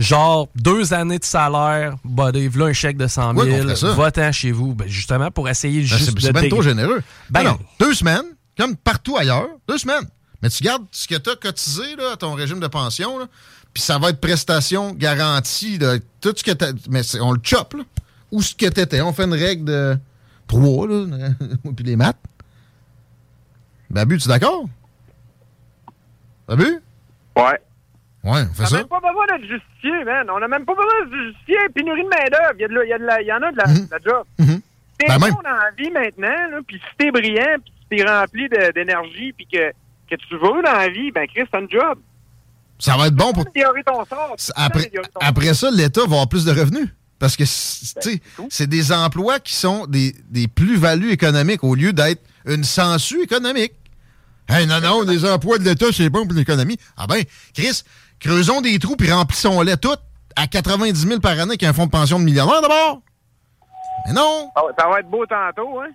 [0.00, 4.74] Genre, deux années de salaire, buddy, voilà un chèque de 100 000, va chez vous.
[4.74, 6.38] Ben, justement, pour essayer ben, juste c'est, de...
[6.38, 7.02] C'est trop généreux.
[7.28, 8.24] Ben, non, deux semaines,
[8.56, 10.08] comme partout ailleurs, deux semaines.
[10.42, 13.18] Mais tu gardes ce que tu as cotisé là, à ton régime de pension,
[13.74, 15.76] puis ça va être prestation garantie.
[15.76, 16.52] de tout ce que
[16.88, 17.84] Mais on le chope, là.
[18.32, 19.02] Où ce que t'étais?
[19.02, 19.98] On fait une règle de
[20.46, 21.06] 3, là.
[21.76, 22.16] puis les maths.
[23.90, 24.64] Babu, tu es d'accord?
[26.48, 26.80] Babu?
[27.36, 27.60] Ouais.
[28.22, 28.76] Ouais, on fait On ça.
[28.76, 30.26] n'a même pas besoin d'être justifié, man.
[30.30, 31.56] On n'a même pas besoin de justifier.
[31.74, 32.54] Pénurie de main-d'œuvre.
[32.58, 34.24] Il y, y, en a de la, de la job.
[34.38, 34.60] Mhm.
[34.98, 38.48] T'es Ben bon dans la vie maintenant, puis si t'es brillant, puis si t'es rempli
[38.74, 39.70] d'énergie, puis que,
[40.10, 41.98] que tu veux dans la vie, ben Chris, t'as une job.
[42.78, 43.44] Ça va être bon pour.
[43.46, 44.36] Ton sort.
[44.56, 46.88] Après, améliorer ton après ça, l'État va avoir plus de revenus.
[47.18, 51.62] Parce que c'est tu sais, Ben, c'est des emplois qui sont des, des plus-values économiques
[51.64, 53.72] au lieu d'être une sangsue économique.
[54.48, 56.78] Hey, non, non, des emplois de l'État, c'est bon pour l'économie.
[56.96, 57.22] Ah ben,
[57.54, 57.82] Chris,
[58.20, 60.00] creusons des trous puis remplissons-les toutes
[60.36, 63.02] à 90 000 par année avec un fonds de pension de millionnaire d'abord.
[64.06, 65.88] Mais non, Ah Ça va être beau tantôt, hein?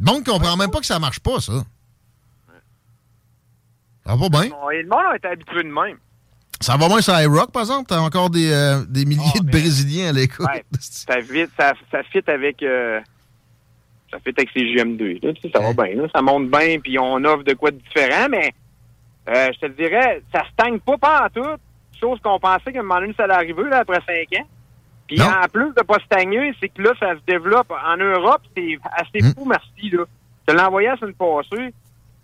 [0.00, 1.52] le monde comprend même pas que ça marche pas, ça.
[4.06, 4.50] Ça va pas bien.
[4.70, 5.96] Le monde a été habitué de même.
[6.60, 7.86] Ça va moins sur iRock, par exemple?
[7.88, 10.46] T'as encore des, euh, des milliers Ah, de mais- Brésiliens à l'écoute.
[10.46, 12.62] Ouais, ça, fit, ça, ça fit avec...
[12.62, 13.00] euh,
[14.10, 15.20] ça fit avec ces GM2.
[15.26, 15.96] Là, tu sais, ça va bien.
[16.02, 16.08] là.
[16.14, 18.52] Ça monte bien, puis on offre de quoi de différent, mais
[19.28, 21.46] euh, je te dirais, ça stagne pas partout.
[22.00, 24.46] Chose qu'on pensait qu'à un moment donné, ça allait arriver là, après cinq ans.
[25.06, 25.26] Puis Non.
[25.26, 27.70] en plus de pas stagner, c'est que là, ça se développe.
[27.70, 29.32] En Europe, c'est assez Hmm.
[29.34, 29.90] fou, merci.
[29.90, 30.04] Là.
[30.48, 31.74] Je te l'envoyais la semaine passée.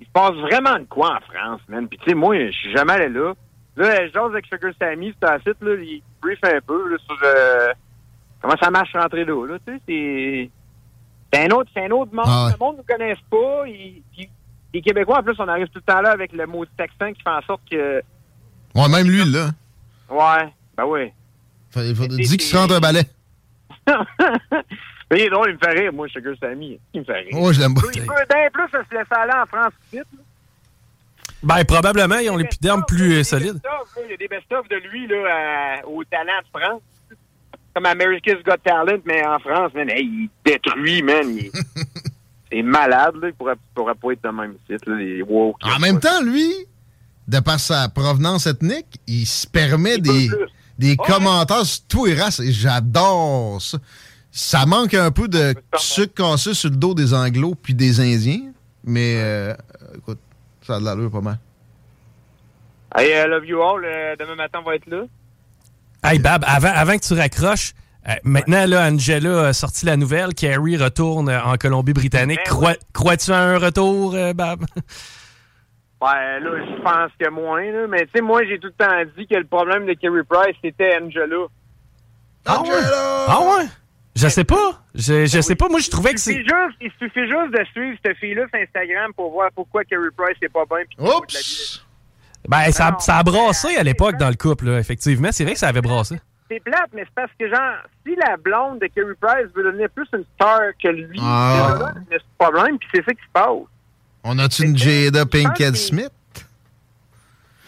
[0.01, 1.87] Il se passe vraiment de quoi en France, man.
[1.89, 3.35] Puis tu sais, moi, je suis jamais allé là.
[3.77, 7.17] Là, j'ose avec Sugar Sammy, c'est un site, là, il brief un peu là, sur
[7.23, 7.69] euh,
[8.43, 9.47] comment ça marche rentrer là.
[9.47, 10.51] là tu sais, c'est...
[11.33, 12.25] C'est un autre, c'est un autre monde.
[12.27, 12.53] Ah ouais.
[12.59, 13.63] Le monde ne connaisse pas.
[13.69, 14.29] Ils- ils-
[14.73, 17.23] les Québécois, en plus, on arrive tout le temps là avec le mot accent qui
[17.23, 18.03] fait en sorte que.
[18.75, 19.51] Ouais, même lui, là.
[20.09, 21.11] Ouais, ben oui.
[21.77, 23.03] Il faut dire c'est- qu'il se rentre un balai.
[23.87, 23.95] Mais
[25.19, 26.79] il est drôle, il me fait rire, moi, Sugar Sammy.
[26.95, 27.29] Il me fait rire.
[27.35, 27.83] Oh, je l'aime pas.
[27.95, 30.03] Il peut d'un plus se laisser aller en France vite.
[30.13, 30.23] là.
[31.43, 33.61] Ben, probablement, ils ont l'épiderme plus euh, solide.
[34.05, 36.83] Il y a des best-of de lui là, à- au talent de France.
[37.75, 41.25] Comme America's Got Talent, mais en France, man, hey, il détruit, man.
[42.53, 43.29] C'est malade, là.
[43.29, 44.87] Il pourrait, pourrait pas être dans le même site.
[44.87, 46.53] Là, les woke, En même temps, lui,
[47.29, 50.29] de par sa provenance ethnique, il se permet des,
[50.79, 50.97] des Ouais.
[50.97, 52.41] commentaires sur tout et races.
[52.41, 53.79] Et j'adore ça.
[54.33, 58.53] Ça manque un peu de sucre cassé sur le dos des Anglos puis des Indiens.
[58.85, 59.55] Mais, euh,
[59.97, 60.19] écoute,
[60.67, 61.39] ça a de l'allure pas mal.
[62.97, 63.85] Hey, I love you all.
[63.85, 65.03] euh, demain matin, on va être là.
[66.03, 67.75] Hey, Bab, avant, avant que tu raccroches,
[68.09, 70.35] euh, maintenant, là, Angela a sorti la nouvelle.
[70.35, 72.41] Carrie retourne euh, en Colombie-Britannique.
[72.45, 74.65] Ben Crois- Crois-tu à un retour, euh, Bab?
[76.03, 77.87] Ouais, là, je pense que moins, là.
[77.87, 80.57] Mais tu sais, moi, j'ai tout le temps dit que le problème de Kerry Price,
[80.65, 81.45] c'était Angela.
[82.47, 82.69] Ah ouais?
[83.29, 83.67] Ah ouais?
[84.17, 84.83] Je sais pas.
[84.95, 85.69] Je, je sais pas.
[85.69, 86.43] Moi, je trouvais que c'est.
[86.81, 90.49] il suffit juste de suivre cette fille-là sur Instagram pour voir pourquoi Kerry Price n'est
[90.49, 91.07] pas bien.
[91.07, 91.85] Oups!
[92.49, 95.29] Ben, ça, Non, ça a brassé à l'époque dans le couple, là, effectivement.
[95.33, 96.19] C'est vrai que ça avait brassé.
[96.51, 99.89] C'est plate, mais c'est parce que, genre, si la blonde de Kerry Price veut devenir
[99.91, 101.77] plus une star que lui, Ah.
[101.79, 103.69] là, il y a ce problème, puis c'est ça qui se passe.
[104.25, 106.11] On a-tu une Jada Pinkett Smith?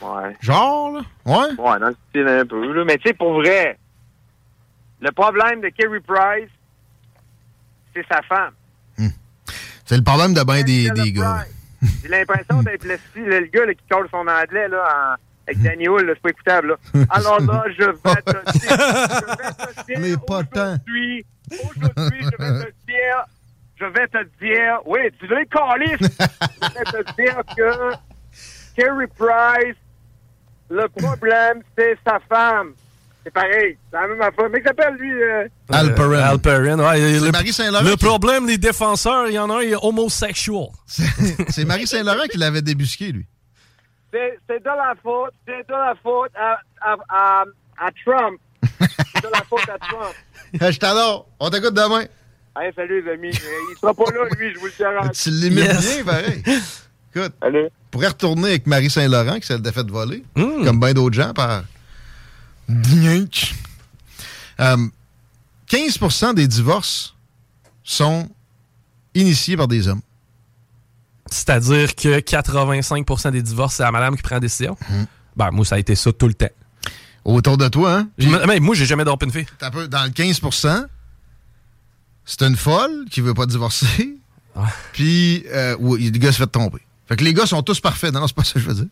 [0.01, 0.37] Ouais.
[0.40, 1.01] Genre, là?
[1.25, 1.55] Ouais?
[1.59, 2.85] Ouais, dans le style un peu, là.
[2.85, 3.79] Mais tu sais, pour vrai,
[5.01, 6.51] le problème de Kerry Price,
[7.95, 8.53] c'est sa femme.
[9.85, 11.45] C'est le problème de bien des, des gars.
[12.03, 15.88] J'ai l'impression d'être le, le gars là, qui colle son anglais là, en- avec Danny
[15.88, 16.68] Hull, c'est pas écoutable.
[16.94, 17.05] Là.
[17.11, 20.74] Alors là, je vais te dire, je vais te dire Mais pas tant.
[20.76, 23.24] aujourd'hui, aujourd'hui, je vais te dire,
[23.76, 27.94] je vais te dire, oui, tu veux calice, je vais te dire que
[28.76, 29.76] Kerry Price,
[30.70, 32.72] le problème, c'est sa femme.
[33.24, 34.48] C'est pareil, c'est la même affaire.
[34.50, 35.12] Mais il s'appelle, lui...
[35.12, 36.12] euh, Alperin.
[36.14, 37.18] Euh, Alperin, ouais.
[37.20, 37.85] C'est Le, Marie Saint-Laurent.
[37.85, 40.66] le qui- problème des défenseurs, il y en a un, il est homosexual.
[40.87, 41.05] C'est
[41.50, 43.26] c'est Marie Saint-Laurent qui l'avait débusqué, lui.
[44.12, 47.44] C'est c'est de la faute, c'est de la faute à, à, à,
[47.79, 48.38] à Trump.
[48.81, 50.14] C'est de la faute à Trump.
[50.72, 51.27] Je t'adore.
[51.40, 52.05] On t'écoute demain.
[52.57, 53.31] Hey, salut les amis.
[53.31, 55.22] Il sera pas là, lui, je vous le garantis.
[55.22, 55.94] Tu l'imites Yes.
[55.96, 56.42] bien, pareil.
[57.14, 57.68] Écoute, Allez.
[57.90, 60.64] pourrait retourner avec Marie Saint-Laurent, qui s'est fait voler, Mm.
[60.64, 61.64] comme bien d'autres gens, par.
[64.61, 64.77] Euh,
[65.68, 67.14] 15% des divorces
[67.83, 68.29] sont
[69.14, 70.03] initiés par des hommes.
[71.33, 74.77] C'est-à-dire que 85% des divorces, c'est la madame qui prend la décision?
[74.88, 75.03] Mm.
[75.37, 76.51] Ben, moi, ça a été ça tout le temps.
[77.25, 78.09] Autour de toi, hein?
[78.47, 79.47] Mais moi, j'ai jamais dormi une fille.
[79.59, 80.87] T'as peu- dans le 15%
[82.25, 84.18] c'est une folle qui veut pas divorcer.
[84.92, 86.83] Puis, euh, ou le gars se fait tromper.
[87.07, 88.12] Fait que les gars sont tous parfaits.
[88.12, 88.89] Non, non, c'est pas ça que je veux dire.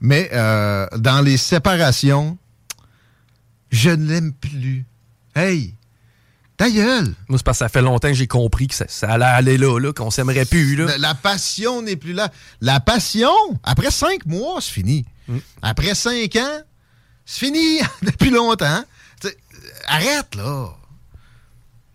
[0.00, 2.38] Mais euh, dans les séparations,
[3.70, 4.84] je ne l'aime plus.
[5.34, 5.74] Hey,
[6.56, 7.14] ta gueule!
[7.28, 9.58] Moi, c'est parce que ça fait longtemps que j'ai compris que ça, ça allait aller
[9.58, 10.76] là, là qu'on s'aimerait plus.
[10.76, 10.84] Là.
[10.86, 12.30] La, la passion n'est plus là.
[12.60, 13.32] La passion,
[13.64, 15.04] après cinq mois, c'est fini.
[15.62, 16.60] Après cinq ans,
[17.26, 18.84] c'est fini depuis longtemps.
[19.20, 19.36] T'sais,
[19.88, 20.68] arrête, là.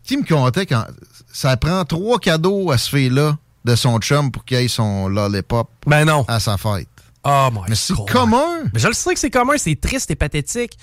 [0.03, 0.85] Qui me comptait quand
[1.31, 5.69] ça prend trois cadeaux à ce fille-là de son chum pour qu'il ait son lollipop
[5.85, 6.25] Ben non.
[6.27, 6.87] à sa fête?
[7.23, 8.63] Oh my Mais c'est commun.
[8.73, 10.77] Mais je le sais que c'est commun, c'est triste et pathétique.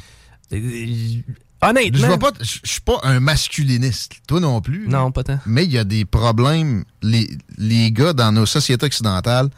[1.95, 4.13] Je vois pas- suis pas un masculiniste.
[4.27, 4.87] Toi non plus.
[4.89, 5.39] Non, pas tant.
[5.47, 6.85] Mais il y a des problèmes.
[7.03, 9.49] Les, les gars dans nos sociétés occidentales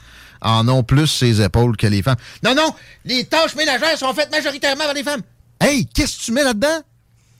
[0.40, 2.16] en ont plus ses épaules que les femmes.
[2.44, 2.72] Non, non,
[3.04, 5.22] les tâches ménagères sont faites majoritairement par les femmes.
[5.61, 6.80] Hey, qu'est-ce que tu mets là-dedans?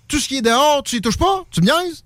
[0.09, 1.45] Tout ce qui est dehors, tu y touches pas?
[1.51, 2.03] Tu me niaises?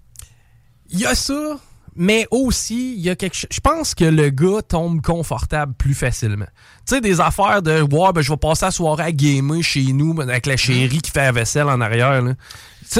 [0.91, 1.59] Il y a ça,
[1.97, 3.49] mais aussi, il y a quelque chose.
[3.53, 6.47] Je pense que le gars tombe confortable plus facilement.
[6.87, 9.85] Tu sais, des affaires de Ouais, ben, je vais passer la soirée à gamer chez
[9.93, 12.23] nous ben, avec la chérie qui fait la vaisselle en arrière.
[12.23, 12.35] là.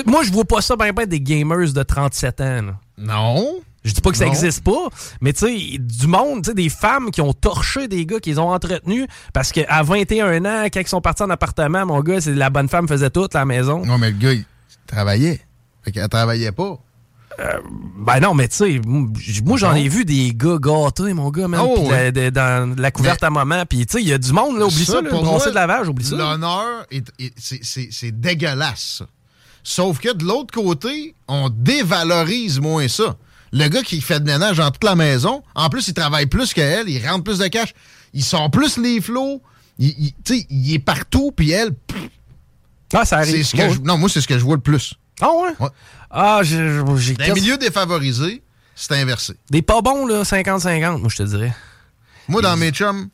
[0.07, 2.63] Moi, je vois pas ça ben ben des gamers de 37 ans.
[2.63, 2.79] là.
[2.99, 3.55] Non.
[3.85, 4.31] Je dis pas que ça Non.
[4.31, 4.89] existe pas,
[5.21, 8.39] mais tu sais, du monde, tu sais, des femmes qui ont torché des gars qu'ils
[8.39, 12.33] ont entretenus parce qu'à 21 ans, quand ils sont partis en appartement, mon gars, c'est
[12.33, 13.85] la bonne femme faisait tout à la maison.
[13.85, 14.45] Non, mais le gars, il
[14.87, 15.41] travaillait.
[15.83, 16.79] Fait qu'elle travaillait pas.
[17.99, 18.81] Ben non, mais tu sais,
[19.45, 22.11] moi j'en ai vu des gars gâtés, mon gars, man, Oh, ouais.
[22.13, 24.59] de- dans la couverte Mais- à maman, puis tu sais, il y a du monde,
[24.59, 26.17] là, oublie ça, pour brasser moi, de lavage, oublie ça.
[26.17, 28.97] L'honneur, est- est- c'est- dégueulasse.
[28.99, 29.07] ça.
[29.65, 33.17] Sauf que de l'autre côté, on dévalorise moins ça.
[33.53, 36.53] Le gars qui fait de ménage dans toute la maison, en plus, il travaille plus
[36.53, 37.73] qu'elle, il rentre plus de cash,
[38.15, 39.41] il sort plus les flots,
[39.79, 42.09] il, il- tu sais, il est partout, puis elle, pff,
[42.95, 43.45] Ah, ça arrive.
[43.45, 43.71] ce que Ouais.
[43.75, 44.95] je- non, moi, c'est ce que je vois le plus.
[45.23, 45.55] Ah ouais?
[45.61, 45.69] Ouais.
[46.11, 48.43] Ah, j'ai Dans les milieux défavorisés,
[48.75, 49.35] c'est inversé.
[49.51, 51.55] Des pas bons, là, 50-50, moi je te dirais.
[52.29, 53.09] Moi, dans mes chums,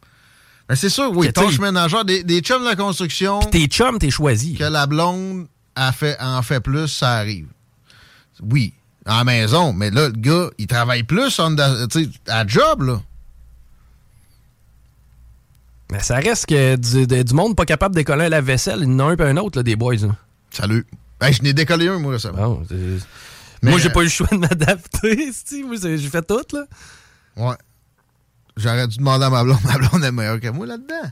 [0.68, 4.10] ben, c'est sûr, oui, tâches ménagères, des, des chums de la construction, Tes chums, t'es
[4.10, 4.54] choisi.
[4.54, 5.46] que la blonde
[5.76, 7.46] a fait, en fait plus, ça arrive.
[8.42, 8.72] Oui,
[9.06, 12.82] en maison, mais là, le gars, il travaille plus on the- tu sais, à job,
[12.82, 13.00] là.
[15.90, 18.88] Mais ça reste que du, de- du monde pas capable de décoller la vaisselle, il
[18.90, 19.94] y en a un peu un autre, là, des boys.
[19.96, 20.14] Là.
[20.50, 20.86] Salut.
[21.20, 22.58] Ben, je n'ai décollé un, moi, récemment.
[22.60, 22.66] Bon,
[23.62, 25.30] Mais, moi, j'ai euh, pas eu le choix de m'adapter.
[25.64, 26.64] Moi, j'ai fait tout, là.
[27.36, 27.56] Ouais.
[28.56, 29.58] J'aurais dû demander à ma blonde.
[29.64, 31.10] Ma blonde est meilleure que moi là-dedans.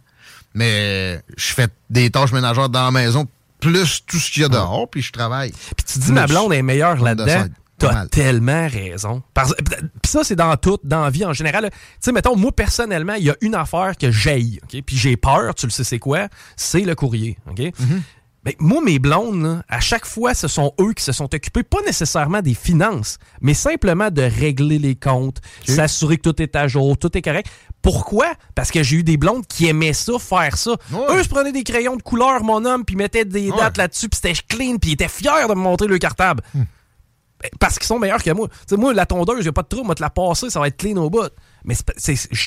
[0.55, 3.27] Mais je fais des tâches ménagères dans la maison,
[3.61, 5.53] plus tout ce qu'il y a dehors, puis je travaille.
[5.53, 7.47] Puis tu dis ma blonde est meilleure là-dedans.
[7.79, 9.23] T'as tellement raison.
[9.35, 11.69] Parce- Puis ça, c'est dans tout, dans la vie en général.
[11.71, 14.83] Tu sais, mettons, moi, personnellement, il y a une affaire que j'aille, OK?
[14.85, 16.29] Puis j'ai peur, tu le sais c'est quoi?
[16.57, 17.59] C'est le courrier, OK?
[17.59, 18.01] Mm-hmm.
[18.47, 21.65] Ben, moi, mes blondes, là, à chaque fois, ce sont eux qui se sont occupés,
[21.65, 26.69] pas nécessairement des finances, mais simplement de régler les comptes, s'assurer que tout est à
[26.69, 27.49] jour, tout est correct.
[27.83, 28.27] Pourquoi?
[28.55, 30.77] Parce que j'ai eu des blondes qui aimaient ça, faire ça.
[30.93, 31.07] Ouais.
[31.17, 33.57] Eux se prenaient des crayons de couleur, mon homme, puis mettaient des Ouais.
[33.59, 36.45] dates là-dessus, puis c'était clean, puis ils étaient fiers de me montrer le cartable.
[36.55, 36.63] Hmm.
[37.43, 38.47] Ben, Parce qu'ils sont meilleurs que moi.
[38.49, 40.69] Tu sais, moi, la tondeuse, j'ai pas de trouble, moi, te la passer, ça va
[40.69, 41.29] être clean au bout.
[41.65, 41.75] Mais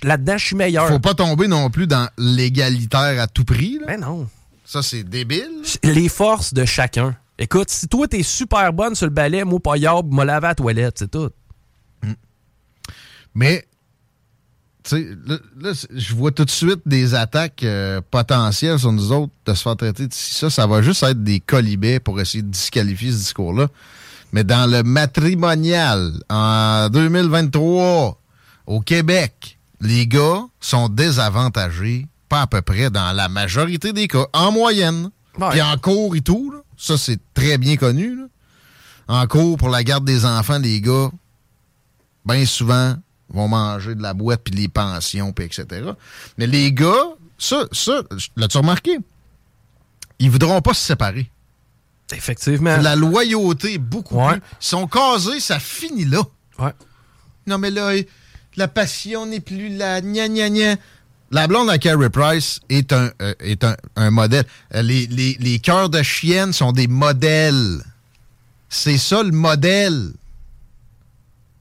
[0.03, 0.87] là-dedans, je suis meilleur.
[0.87, 3.79] Faut pas tomber non plus dans l'égalitaire à tout prix.
[3.81, 3.85] là.
[3.87, 4.27] Ben non.
[4.69, 5.63] Ça, c'est débile.
[5.81, 7.17] Les forces de chacun.
[7.39, 10.49] Écoute, si toi, t'es super bonne sur le balai, moi, pas yab, m'a lavé à
[10.49, 11.31] la toilette, c'est tout.
[13.33, 13.67] Mais,
[14.83, 15.07] tu sais,
[15.59, 19.63] là, je vois tout de suite des attaques euh, potentielles sur nous autres de se
[19.63, 20.51] faire traiter de ci, ça.
[20.51, 23.69] Ça va juste être des colibets pour essayer de disqualifier ce discours-là.
[24.33, 28.21] Mais dans le matrimonial, en 2023,
[28.67, 34.25] au Québec, les gars sont désavantagés, pas à peu près, dans la majorité des cas,
[34.33, 35.09] en moyenne.
[35.37, 35.49] Ouais.
[35.51, 36.59] Puis en cours et tout, là.
[36.77, 38.15] ça, c'est très bien connu.
[38.15, 38.23] là.
[39.07, 41.09] En cours, pour la garde des enfants, les gars,
[42.25, 42.95] bien souvent,
[43.29, 45.91] vont manger de la boîte, puis les pensions, puis etc.
[46.37, 46.93] Mais les gars,
[47.37, 48.01] ça, ça
[48.35, 48.97] l'as-tu remarqué?
[50.19, 51.31] Ils voudront pas se séparer.
[52.11, 52.77] Effectivement.
[52.77, 54.33] La loyauté, beaucoup Ouais.
[54.33, 54.41] plus.
[54.61, 56.21] Ils sont casés, ça finit là.
[56.57, 56.73] Ouais.
[57.47, 57.91] Non, mais là,
[58.55, 60.01] la passion n'est plus là.
[60.01, 60.75] Gna, gna, gna.
[61.31, 64.45] La blonde à Carrie Price est un, euh, est un, un modèle.
[64.73, 67.81] Euh, Les, les, les cœurs de chienne sont des modèles.
[68.69, 70.11] C'est ça le modèle.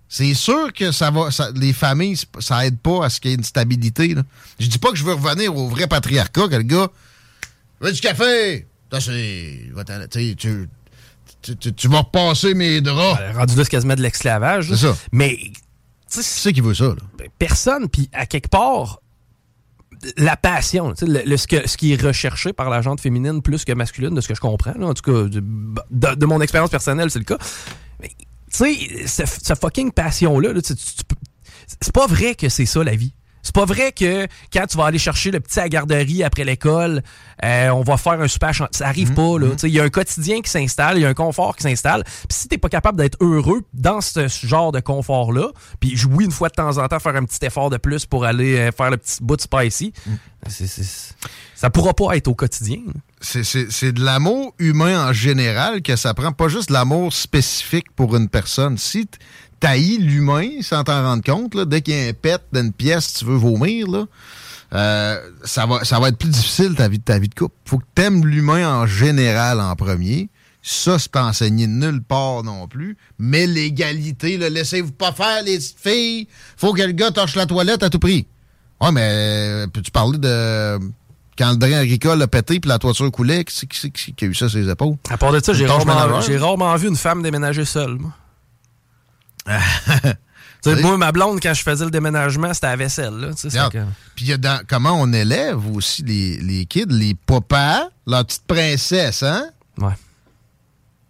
[0.09, 3.35] C'est sûr que ça va, ça- les familles, ça aide pas à ce qu'il y
[3.35, 4.14] ait une stabilité.
[4.14, 4.23] Là.
[4.59, 6.89] Je dis pas que je veux revenir au vrai patriarcat, que le gars
[7.81, 8.66] veut du café.
[8.91, 10.69] Tu
[11.43, 13.21] Tu, tu, tu- vas repasser mes draps.
[13.21, 14.69] Euh, Rendu là, c'est quasiment de l'esclavage.
[14.71, 14.97] C'est ça.
[15.12, 15.53] Mais, tu
[16.09, 16.97] sais, Qui c'est qui veut ça, là?
[17.19, 19.01] ben, personne, puis à quelque part,
[20.17, 24.15] la passion, le, le- ce, qui est recherché par la gente féminine plus que masculine,
[24.15, 27.39] de ce que je comprends, en tout cas, de, mon expérience personnelle, c'est le cas.
[28.01, 32.95] Mais, tu sais, ce, ce fucking passion-là, là, c'est pas vrai que c'est ça la
[32.97, 33.13] vie.
[33.49, 36.45] C'est pas vrai que quand tu vas aller chercher le petit à la garderie après
[36.45, 37.03] l'école,
[37.43, 39.47] euh, on va faire un super Ça arrive pas, là.
[39.57, 42.05] Sais, Il y a un quotidien qui s'installe, il y a un confort qui s'installe.
[42.05, 45.49] Puis si t'es pas capable d'être heureux dans ce genre de confort-là,
[45.81, 48.27] puis oui, une fois de temps en temps, faire un petit effort de plus pour
[48.27, 49.95] aller euh, faire le petit bout de spicy,
[50.47, 51.15] c'est- c'est-
[51.55, 52.81] ça pourra pas être au quotidien.
[53.21, 58.29] C'est de l'amour humain en général que ça prend, pas juste l'amour spécifique pour une
[58.29, 58.79] personne.
[58.79, 59.09] Si
[59.61, 62.73] t'haïs l'humain sans t'en rendre compte, là, dès qu'il y a un pet dans une
[62.73, 64.07] pièce, tu veux vomir, là,
[64.75, 67.55] euh, ça, va, ça va être plus difficile ta vie, ta vie de couple.
[67.64, 70.29] faut que tu aimes l'humain en général en premier.
[70.61, 72.97] Ça, c'est enseigné nulle part non plus.
[73.19, 76.29] Mais l'égalité, le laissez-vous pas faire, les petites filles.
[76.57, 78.27] Faut que le gars torche la toilette à tout prix.
[78.81, 80.79] Ouais, mais euh, peux-tu parler de
[81.39, 83.45] quand le drain agricole a pété puis la toiture coulait?
[83.45, 84.97] Qui c'est qui, qui, qui a eu ça sur les épaules?
[85.09, 86.22] À part de ça, j'ai rarement, ménagère.
[86.22, 87.99] j'ai rarement vu une femme déménager seule.
[90.66, 90.97] moi.
[90.99, 93.30] Ma blonde, quand je faisais le déménagement, c'était à la vaisselle.
[94.14, 94.32] Puis
[94.68, 99.49] comment on élève aussi les, les kids, les papas, la petite princesse, hein?
[99.78, 99.95] Ouais.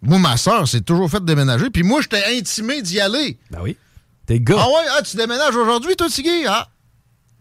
[0.01, 3.37] Moi, ma soeur s'est toujours fait déménager, puis moi, j'étais intimé d'y aller.
[3.51, 3.75] Ben oui.
[4.25, 4.55] T'es gars.
[4.59, 6.45] Ah ouais, ah, tu déménages aujourd'hui, toi, Tiggy?
[6.47, 6.69] Ah!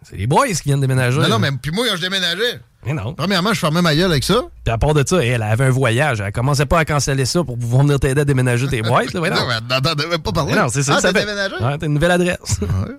[0.02, 1.20] C'est les boys qui viennent déménager.
[1.20, 3.12] Non, non, mais puis moi, quand je déménageais, Mais non.
[3.14, 4.40] premièrement, je fermais ma gueule avec ça.
[4.64, 6.20] Puis à part de ça, elle avait un voyage.
[6.20, 9.12] Elle commençait pas à canceller ça pour pouvoir venir t'aider à déménager tes boîtes.
[9.12, 9.20] là.
[9.20, 9.36] Ouais, non.
[9.68, 10.54] Non, devait pas parler.
[10.54, 10.94] Mais non, c'est ça.
[10.96, 11.56] Ah, ça t'as fait- déménagé?
[11.58, 12.58] T'as une nouvelle adresse.
[12.62, 12.94] Ouais.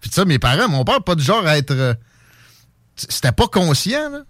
[0.00, 1.70] Puis ça, mes parents, mon père, pas du genre à être...
[1.70, 1.94] euh,
[2.96, 4.20] C'était pas conscient, là.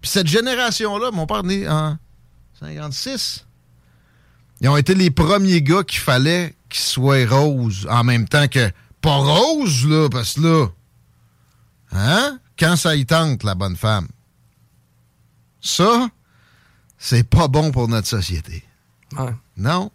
[0.00, 1.96] Puis cette génération-là, mon père né en
[2.60, 3.46] 56,
[4.60, 8.70] ils ont été les premiers gars qu'il fallait qu'ils soient roses en même temps que...
[9.00, 10.66] Pas rose, là, parce que là...
[11.92, 12.38] Hein?
[12.58, 14.08] Quand ça y tente, la bonne femme.
[15.60, 16.08] Ça,
[16.98, 18.64] c'est pas bon pour notre société.
[19.18, 19.34] Ouais.
[19.56, 19.90] Non?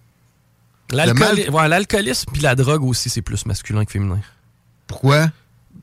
[0.92, 4.20] Ouais, L'alcoolisme puis la drogue aussi, c'est plus masculin que féminin.
[4.88, 5.28] Pourquoi?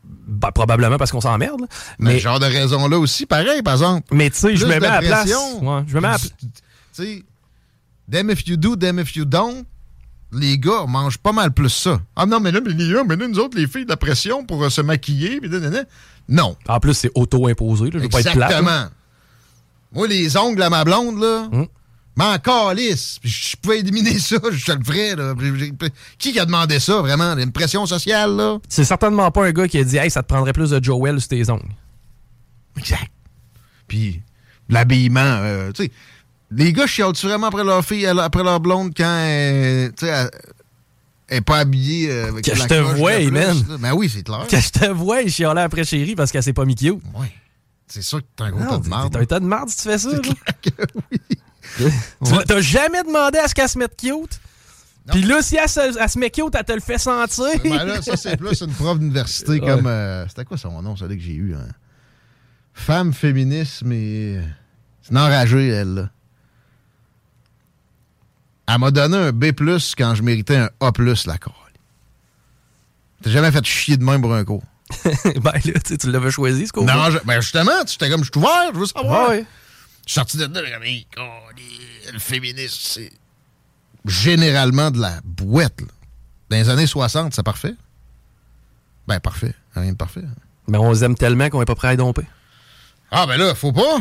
[0.04, 1.60] Ben, probablement parce qu'on s'emmerde.
[1.60, 1.66] là.
[1.98, 4.08] Mais, Mais, genre de raison-là aussi, pareil, par exemple.
[4.12, 5.28] mais tu sais, je me mets à la place.
[5.30, 6.28] Ouais, je me mets à la Tu
[6.92, 7.24] sais,
[8.10, 9.64] them if you do, them if you don't.
[10.38, 12.00] Les gars mangent pas mal plus ça.
[12.14, 14.44] Ah non, mais là, mais gars, mais là, nous autres, les filles, de la pression
[14.44, 15.40] pour euh, se maquiller.
[15.40, 15.50] puis.
[16.28, 16.56] Non.
[16.68, 17.84] En plus, c'est auto-imposé.
[17.84, 17.90] là.
[17.94, 18.50] Je veux pas être plate.
[18.50, 18.58] là.
[18.58, 18.86] Exactement.
[19.92, 21.66] Moi, les ongles à ma blonde, là, Hum.
[22.16, 23.18] m'en calisse.
[23.20, 25.14] Puis Je pouvais éliminer ça, je te le ferais.
[25.16, 25.34] Là.
[25.38, 25.72] J'ai-
[26.18, 27.36] qui a demandé ça, vraiment?
[27.36, 28.58] Une pression sociale, là?
[28.68, 31.20] C'est certainement pas un gars qui a dit Hey, ça te prendrait plus de Joel
[31.20, 31.72] sur tes ongles.
[32.76, 33.10] Exact.
[33.88, 34.20] Puis
[34.68, 35.92] l'habillement, euh, tu sais,
[36.50, 40.30] les gars chialent-tu vraiment après leur fille, après leur blonde quand elle, sais, elle-
[41.28, 43.78] elle est pas habillée euh, avec Que la je te vois, man.
[43.80, 44.46] Ben oui, c'est clair.
[44.48, 46.94] Que je te vois, il chialait après chérie parce qu'elle s'est pas mis cute.
[47.14, 47.32] Ouais.
[47.88, 49.12] C'est sûr que t'es un gros Non, tas de marde.
[49.12, 50.10] T'es un tas de marde si tu fais ça.
[50.10, 50.18] là.
[51.78, 51.90] Tu Ouais.
[52.30, 54.40] l'as- T'as jamais demandé à ce qu'elle se mette cute?
[55.10, 57.44] Puis là, si elle se, elle se met cute, elle te le fait sentir.
[57.64, 59.60] Ben là, ça, c'est plus une prof d'université Ouais.
[59.60, 59.86] comme.
[59.86, 61.54] euh, C'était quoi son nom, celui que j'ai eu?
[61.54, 61.66] hein?
[62.72, 64.40] Femme féminisme et.
[65.02, 66.10] C'est une enragée, elle, là.
[68.68, 69.46] Elle m'a donné un B,
[69.96, 70.90] quand je méritais un A,
[71.26, 71.52] la colle.
[73.22, 74.64] T'as jamais fait chier de même pour un cours.
[75.24, 76.84] ben là, tu l'avais choisi, ce cours.
[76.84, 79.30] Non, je- ben justement, tu j'étais comme, je suis ouvert, je veux savoir.
[79.30, 79.44] Ouais.
[80.06, 81.24] Je suis sorti de là, j'ai comme,
[82.12, 83.12] le féminisme, c'est
[84.04, 85.80] généralement de la bouette.
[85.80, 85.86] là.
[86.50, 87.74] Dans les années 60, c'est parfait.
[89.08, 89.54] Ben, parfait.
[89.74, 90.22] Rien de parfait.
[90.68, 92.26] Mais on les aime tellement qu'on est pas prêt à les domper.
[93.10, 93.98] Ah, ben là, faut pas.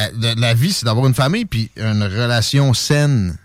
[0.00, 3.36] Euh, La vie, c'est d'avoir une famille, puis une relation saine,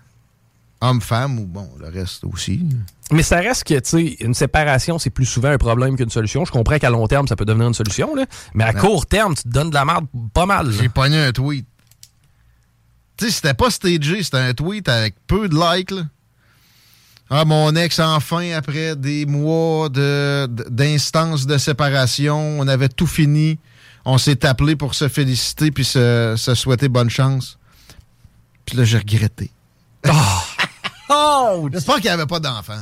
[0.83, 2.65] homme-femme, ou bon, le reste aussi.
[3.11, 6.45] Mais ça reste que, tu sais, une séparation, c'est plus souvent un problème qu'une solution.
[6.45, 8.25] Je comprends qu'à long terme, ça peut devenir une solution, là.
[8.53, 8.79] Mais à Non.
[8.79, 10.71] court terme, tu te donnes de la merde pas mal.
[10.71, 11.65] J'ai pogné un tweet.
[13.17, 16.03] Tu sais, c'était pas stagé, c'était un tweet avec peu de likes, là.
[17.29, 23.57] Ah, mon ex, enfin, après des mois de- d'instances de, séparation, on avait tout fini.
[24.05, 27.57] On s'est appelé pour se féliciter puis se, se souhaiter bonne chance.
[28.65, 29.49] Puis là, j'ai regretté.
[30.07, 30.11] Oh!
[31.71, 32.81] J'espère qu'il n'y avait pas d'enfant.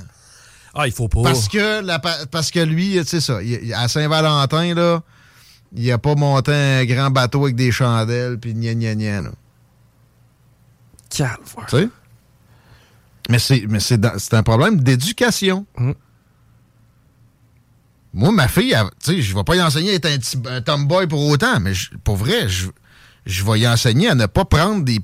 [0.73, 1.23] Ah, il faut pas.
[1.23, 5.01] Parce que, la pa- parce que lui, tu sais ça, il- à Saint-Valentin, là,
[5.75, 9.31] il a pas monté un grand bateau avec des chandelles puis gna gna gna, là.
[11.09, 11.65] Calvaire.
[11.69, 11.89] Tu sais?
[13.29, 15.65] Mais c'est, mais c'est, un problème d'éducation.
[15.77, 15.91] Mm.
[18.13, 21.25] Moi, ma fille, tu sais, je vais pas y enseigner à être un, tomboy pour
[21.27, 21.73] autant, mais
[22.03, 22.67] pour vrai, je,
[23.25, 24.99] je vais y enseigner à ne pas prendre des,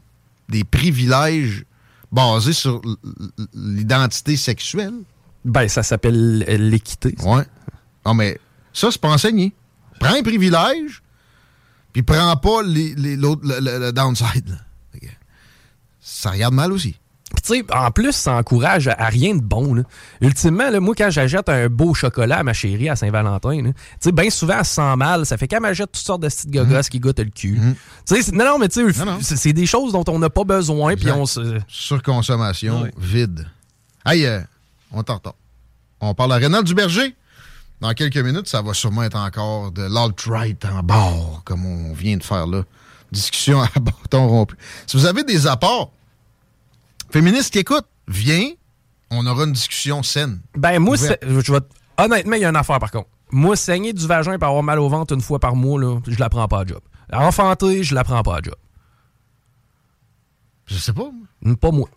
[0.50, 1.64] des privilèges
[2.12, 2.82] basés sur
[3.54, 4.94] l'identité sexuelle.
[5.46, 6.40] Ben, ça s'appelle
[6.70, 7.16] l'équité.
[7.24, 7.44] Ouais.
[8.06, 8.40] Non, mais
[8.74, 9.54] ça, c'est pas enseigné.
[10.00, 11.02] Prends un privilège,
[11.94, 14.50] puis prends pas les, les- le, le- le downside.
[14.50, 14.58] là.
[16.00, 16.96] Ça regarde mal aussi.
[17.34, 19.74] Puis tu sais, en plus, ça encourage à, à rien de bon.
[19.74, 19.84] Là.
[20.22, 24.12] Ultimement, là, moi, quand j'achète un beau chocolat à ma chérie à Saint-Valentin, tu sais,
[24.14, 25.26] bien souvent, elle se sent mal.
[25.26, 27.60] Ça fait qu'elle m'achète toutes sortes de petites gogosses qui goûtent le cul.
[28.06, 30.96] Tu sais, non, non, mais tu sais, c'est des choses dont on n'a pas besoin,
[30.96, 31.60] puis on se...
[31.68, 33.48] Surconsommation vide.
[34.06, 34.40] Hey, euh,
[34.94, 35.36] on t'entend.
[36.00, 37.14] On parle à Rénal Duberger.
[37.82, 42.16] Dans quelques minutes, ça va sûrement être encore de l'alt-right en bord, comme on vient
[42.18, 42.64] de faire là.
[43.12, 44.56] Discussion à bâton rompu.
[44.88, 45.92] Si vous avez des apports,
[47.10, 48.52] féministes qui écoutent, viens,
[49.10, 50.42] on aura une discussion saine.
[50.56, 51.60] Ben, moi, je vais...
[51.98, 53.10] honnêtement, il y a une affaire, par contre.
[53.32, 56.20] Moi, saigner du vagin et avoir mal au ventre une fois par mois, là, je
[56.20, 56.80] la prends pas à job.
[57.12, 58.56] Enfanter, je la prends pas à job.
[60.66, 61.10] Je sais pas.
[61.60, 61.90] Pas moi.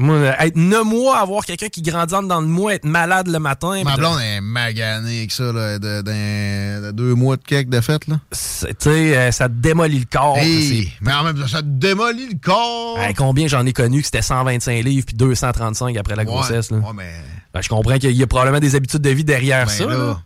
[0.00, 3.40] Moi, être neuf mois, avoir quelqu'un qui grandit en dedans de moi, être malade le
[3.40, 3.82] matin.
[3.84, 8.20] Ma blonde est maganée avec ça, là, de, deux mois de cake de fête, là.
[8.30, 10.38] c'est- Tu sais, euh, ça te démolit le corps.
[10.38, 12.98] Hey, mais en même temps, ça te démolit le corps.
[13.00, 16.70] Hey, combien j'en ai connu que c'était 125 livres puis 235 après la Ouais, grossesse.
[16.70, 16.78] Là.
[16.78, 17.12] ouais, mais.
[17.52, 19.84] Ben, je comprends qu'il y a probablement des habitudes de vie derrière Ben ça.
[19.86, 20.22] là.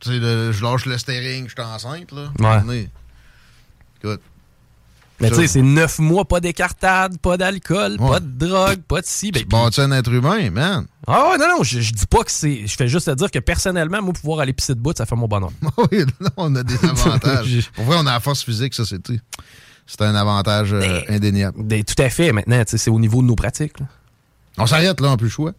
[0.00, 2.32] Tu sais, le- je lâche le steering, je suis enceinte, là.
[2.66, 2.88] Ouais.
[4.02, 4.20] Écoute.
[5.22, 8.08] Mais tu sais, c'est 9 mois, pas d'écartade, pas d'alcool, Ouais.
[8.10, 9.30] pas de drogue, pas de ci.
[9.32, 10.86] Ben, Tu bâtis un être humain, man.
[11.06, 12.66] Ah ouais, non, non, je, je dis pas que c'est.
[12.66, 15.16] Je fais juste te dire que personnellement, moi, pouvoir aller pisser de bout, ça fait
[15.16, 15.50] mon bonheur.
[15.92, 17.70] oui, là, on a des avantages.
[17.74, 19.18] Pour vrai, on a la force physique, ça, c'est tout.
[19.86, 21.62] C'est un avantage euh, indéniable.
[21.62, 23.80] Ben, tout à fait, maintenant, c'est au niveau de nos pratiques.
[23.80, 23.86] là.
[24.58, 25.52] On s'arrête là, on plus le choix.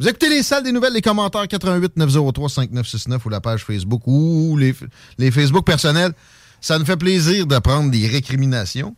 [0.00, 4.02] Vous écoutez les salles des nouvelles, les commentaires 88 903 5969 ou la page Facebook
[4.06, 4.74] ou les,
[5.18, 6.12] les Facebook personnels.
[6.60, 8.96] Ça nous fait plaisir de prendre des récriminations.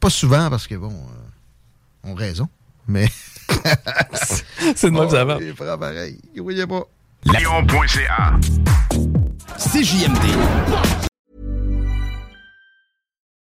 [0.00, 2.48] Pas souvent parce que bon, euh, on raison.
[2.86, 3.08] Mais.
[4.74, 5.38] c'est de même que ça va.
[5.40, 6.18] Il fera pareil.
[6.34, 6.84] Il voyait pas.
[7.24, 8.38] Lyon.ca
[9.58, 10.24] CJMD.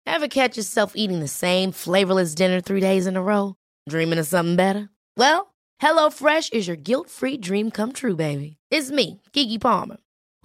[0.05, 3.55] Ever catch yourself eating the same flavorless dinner three days in a row?
[3.87, 4.89] Dreaming of something better?
[5.15, 8.57] Well, HelloFresh is your guilt-free dream come true, baby.
[8.71, 9.97] It's me, Kiki Palmer.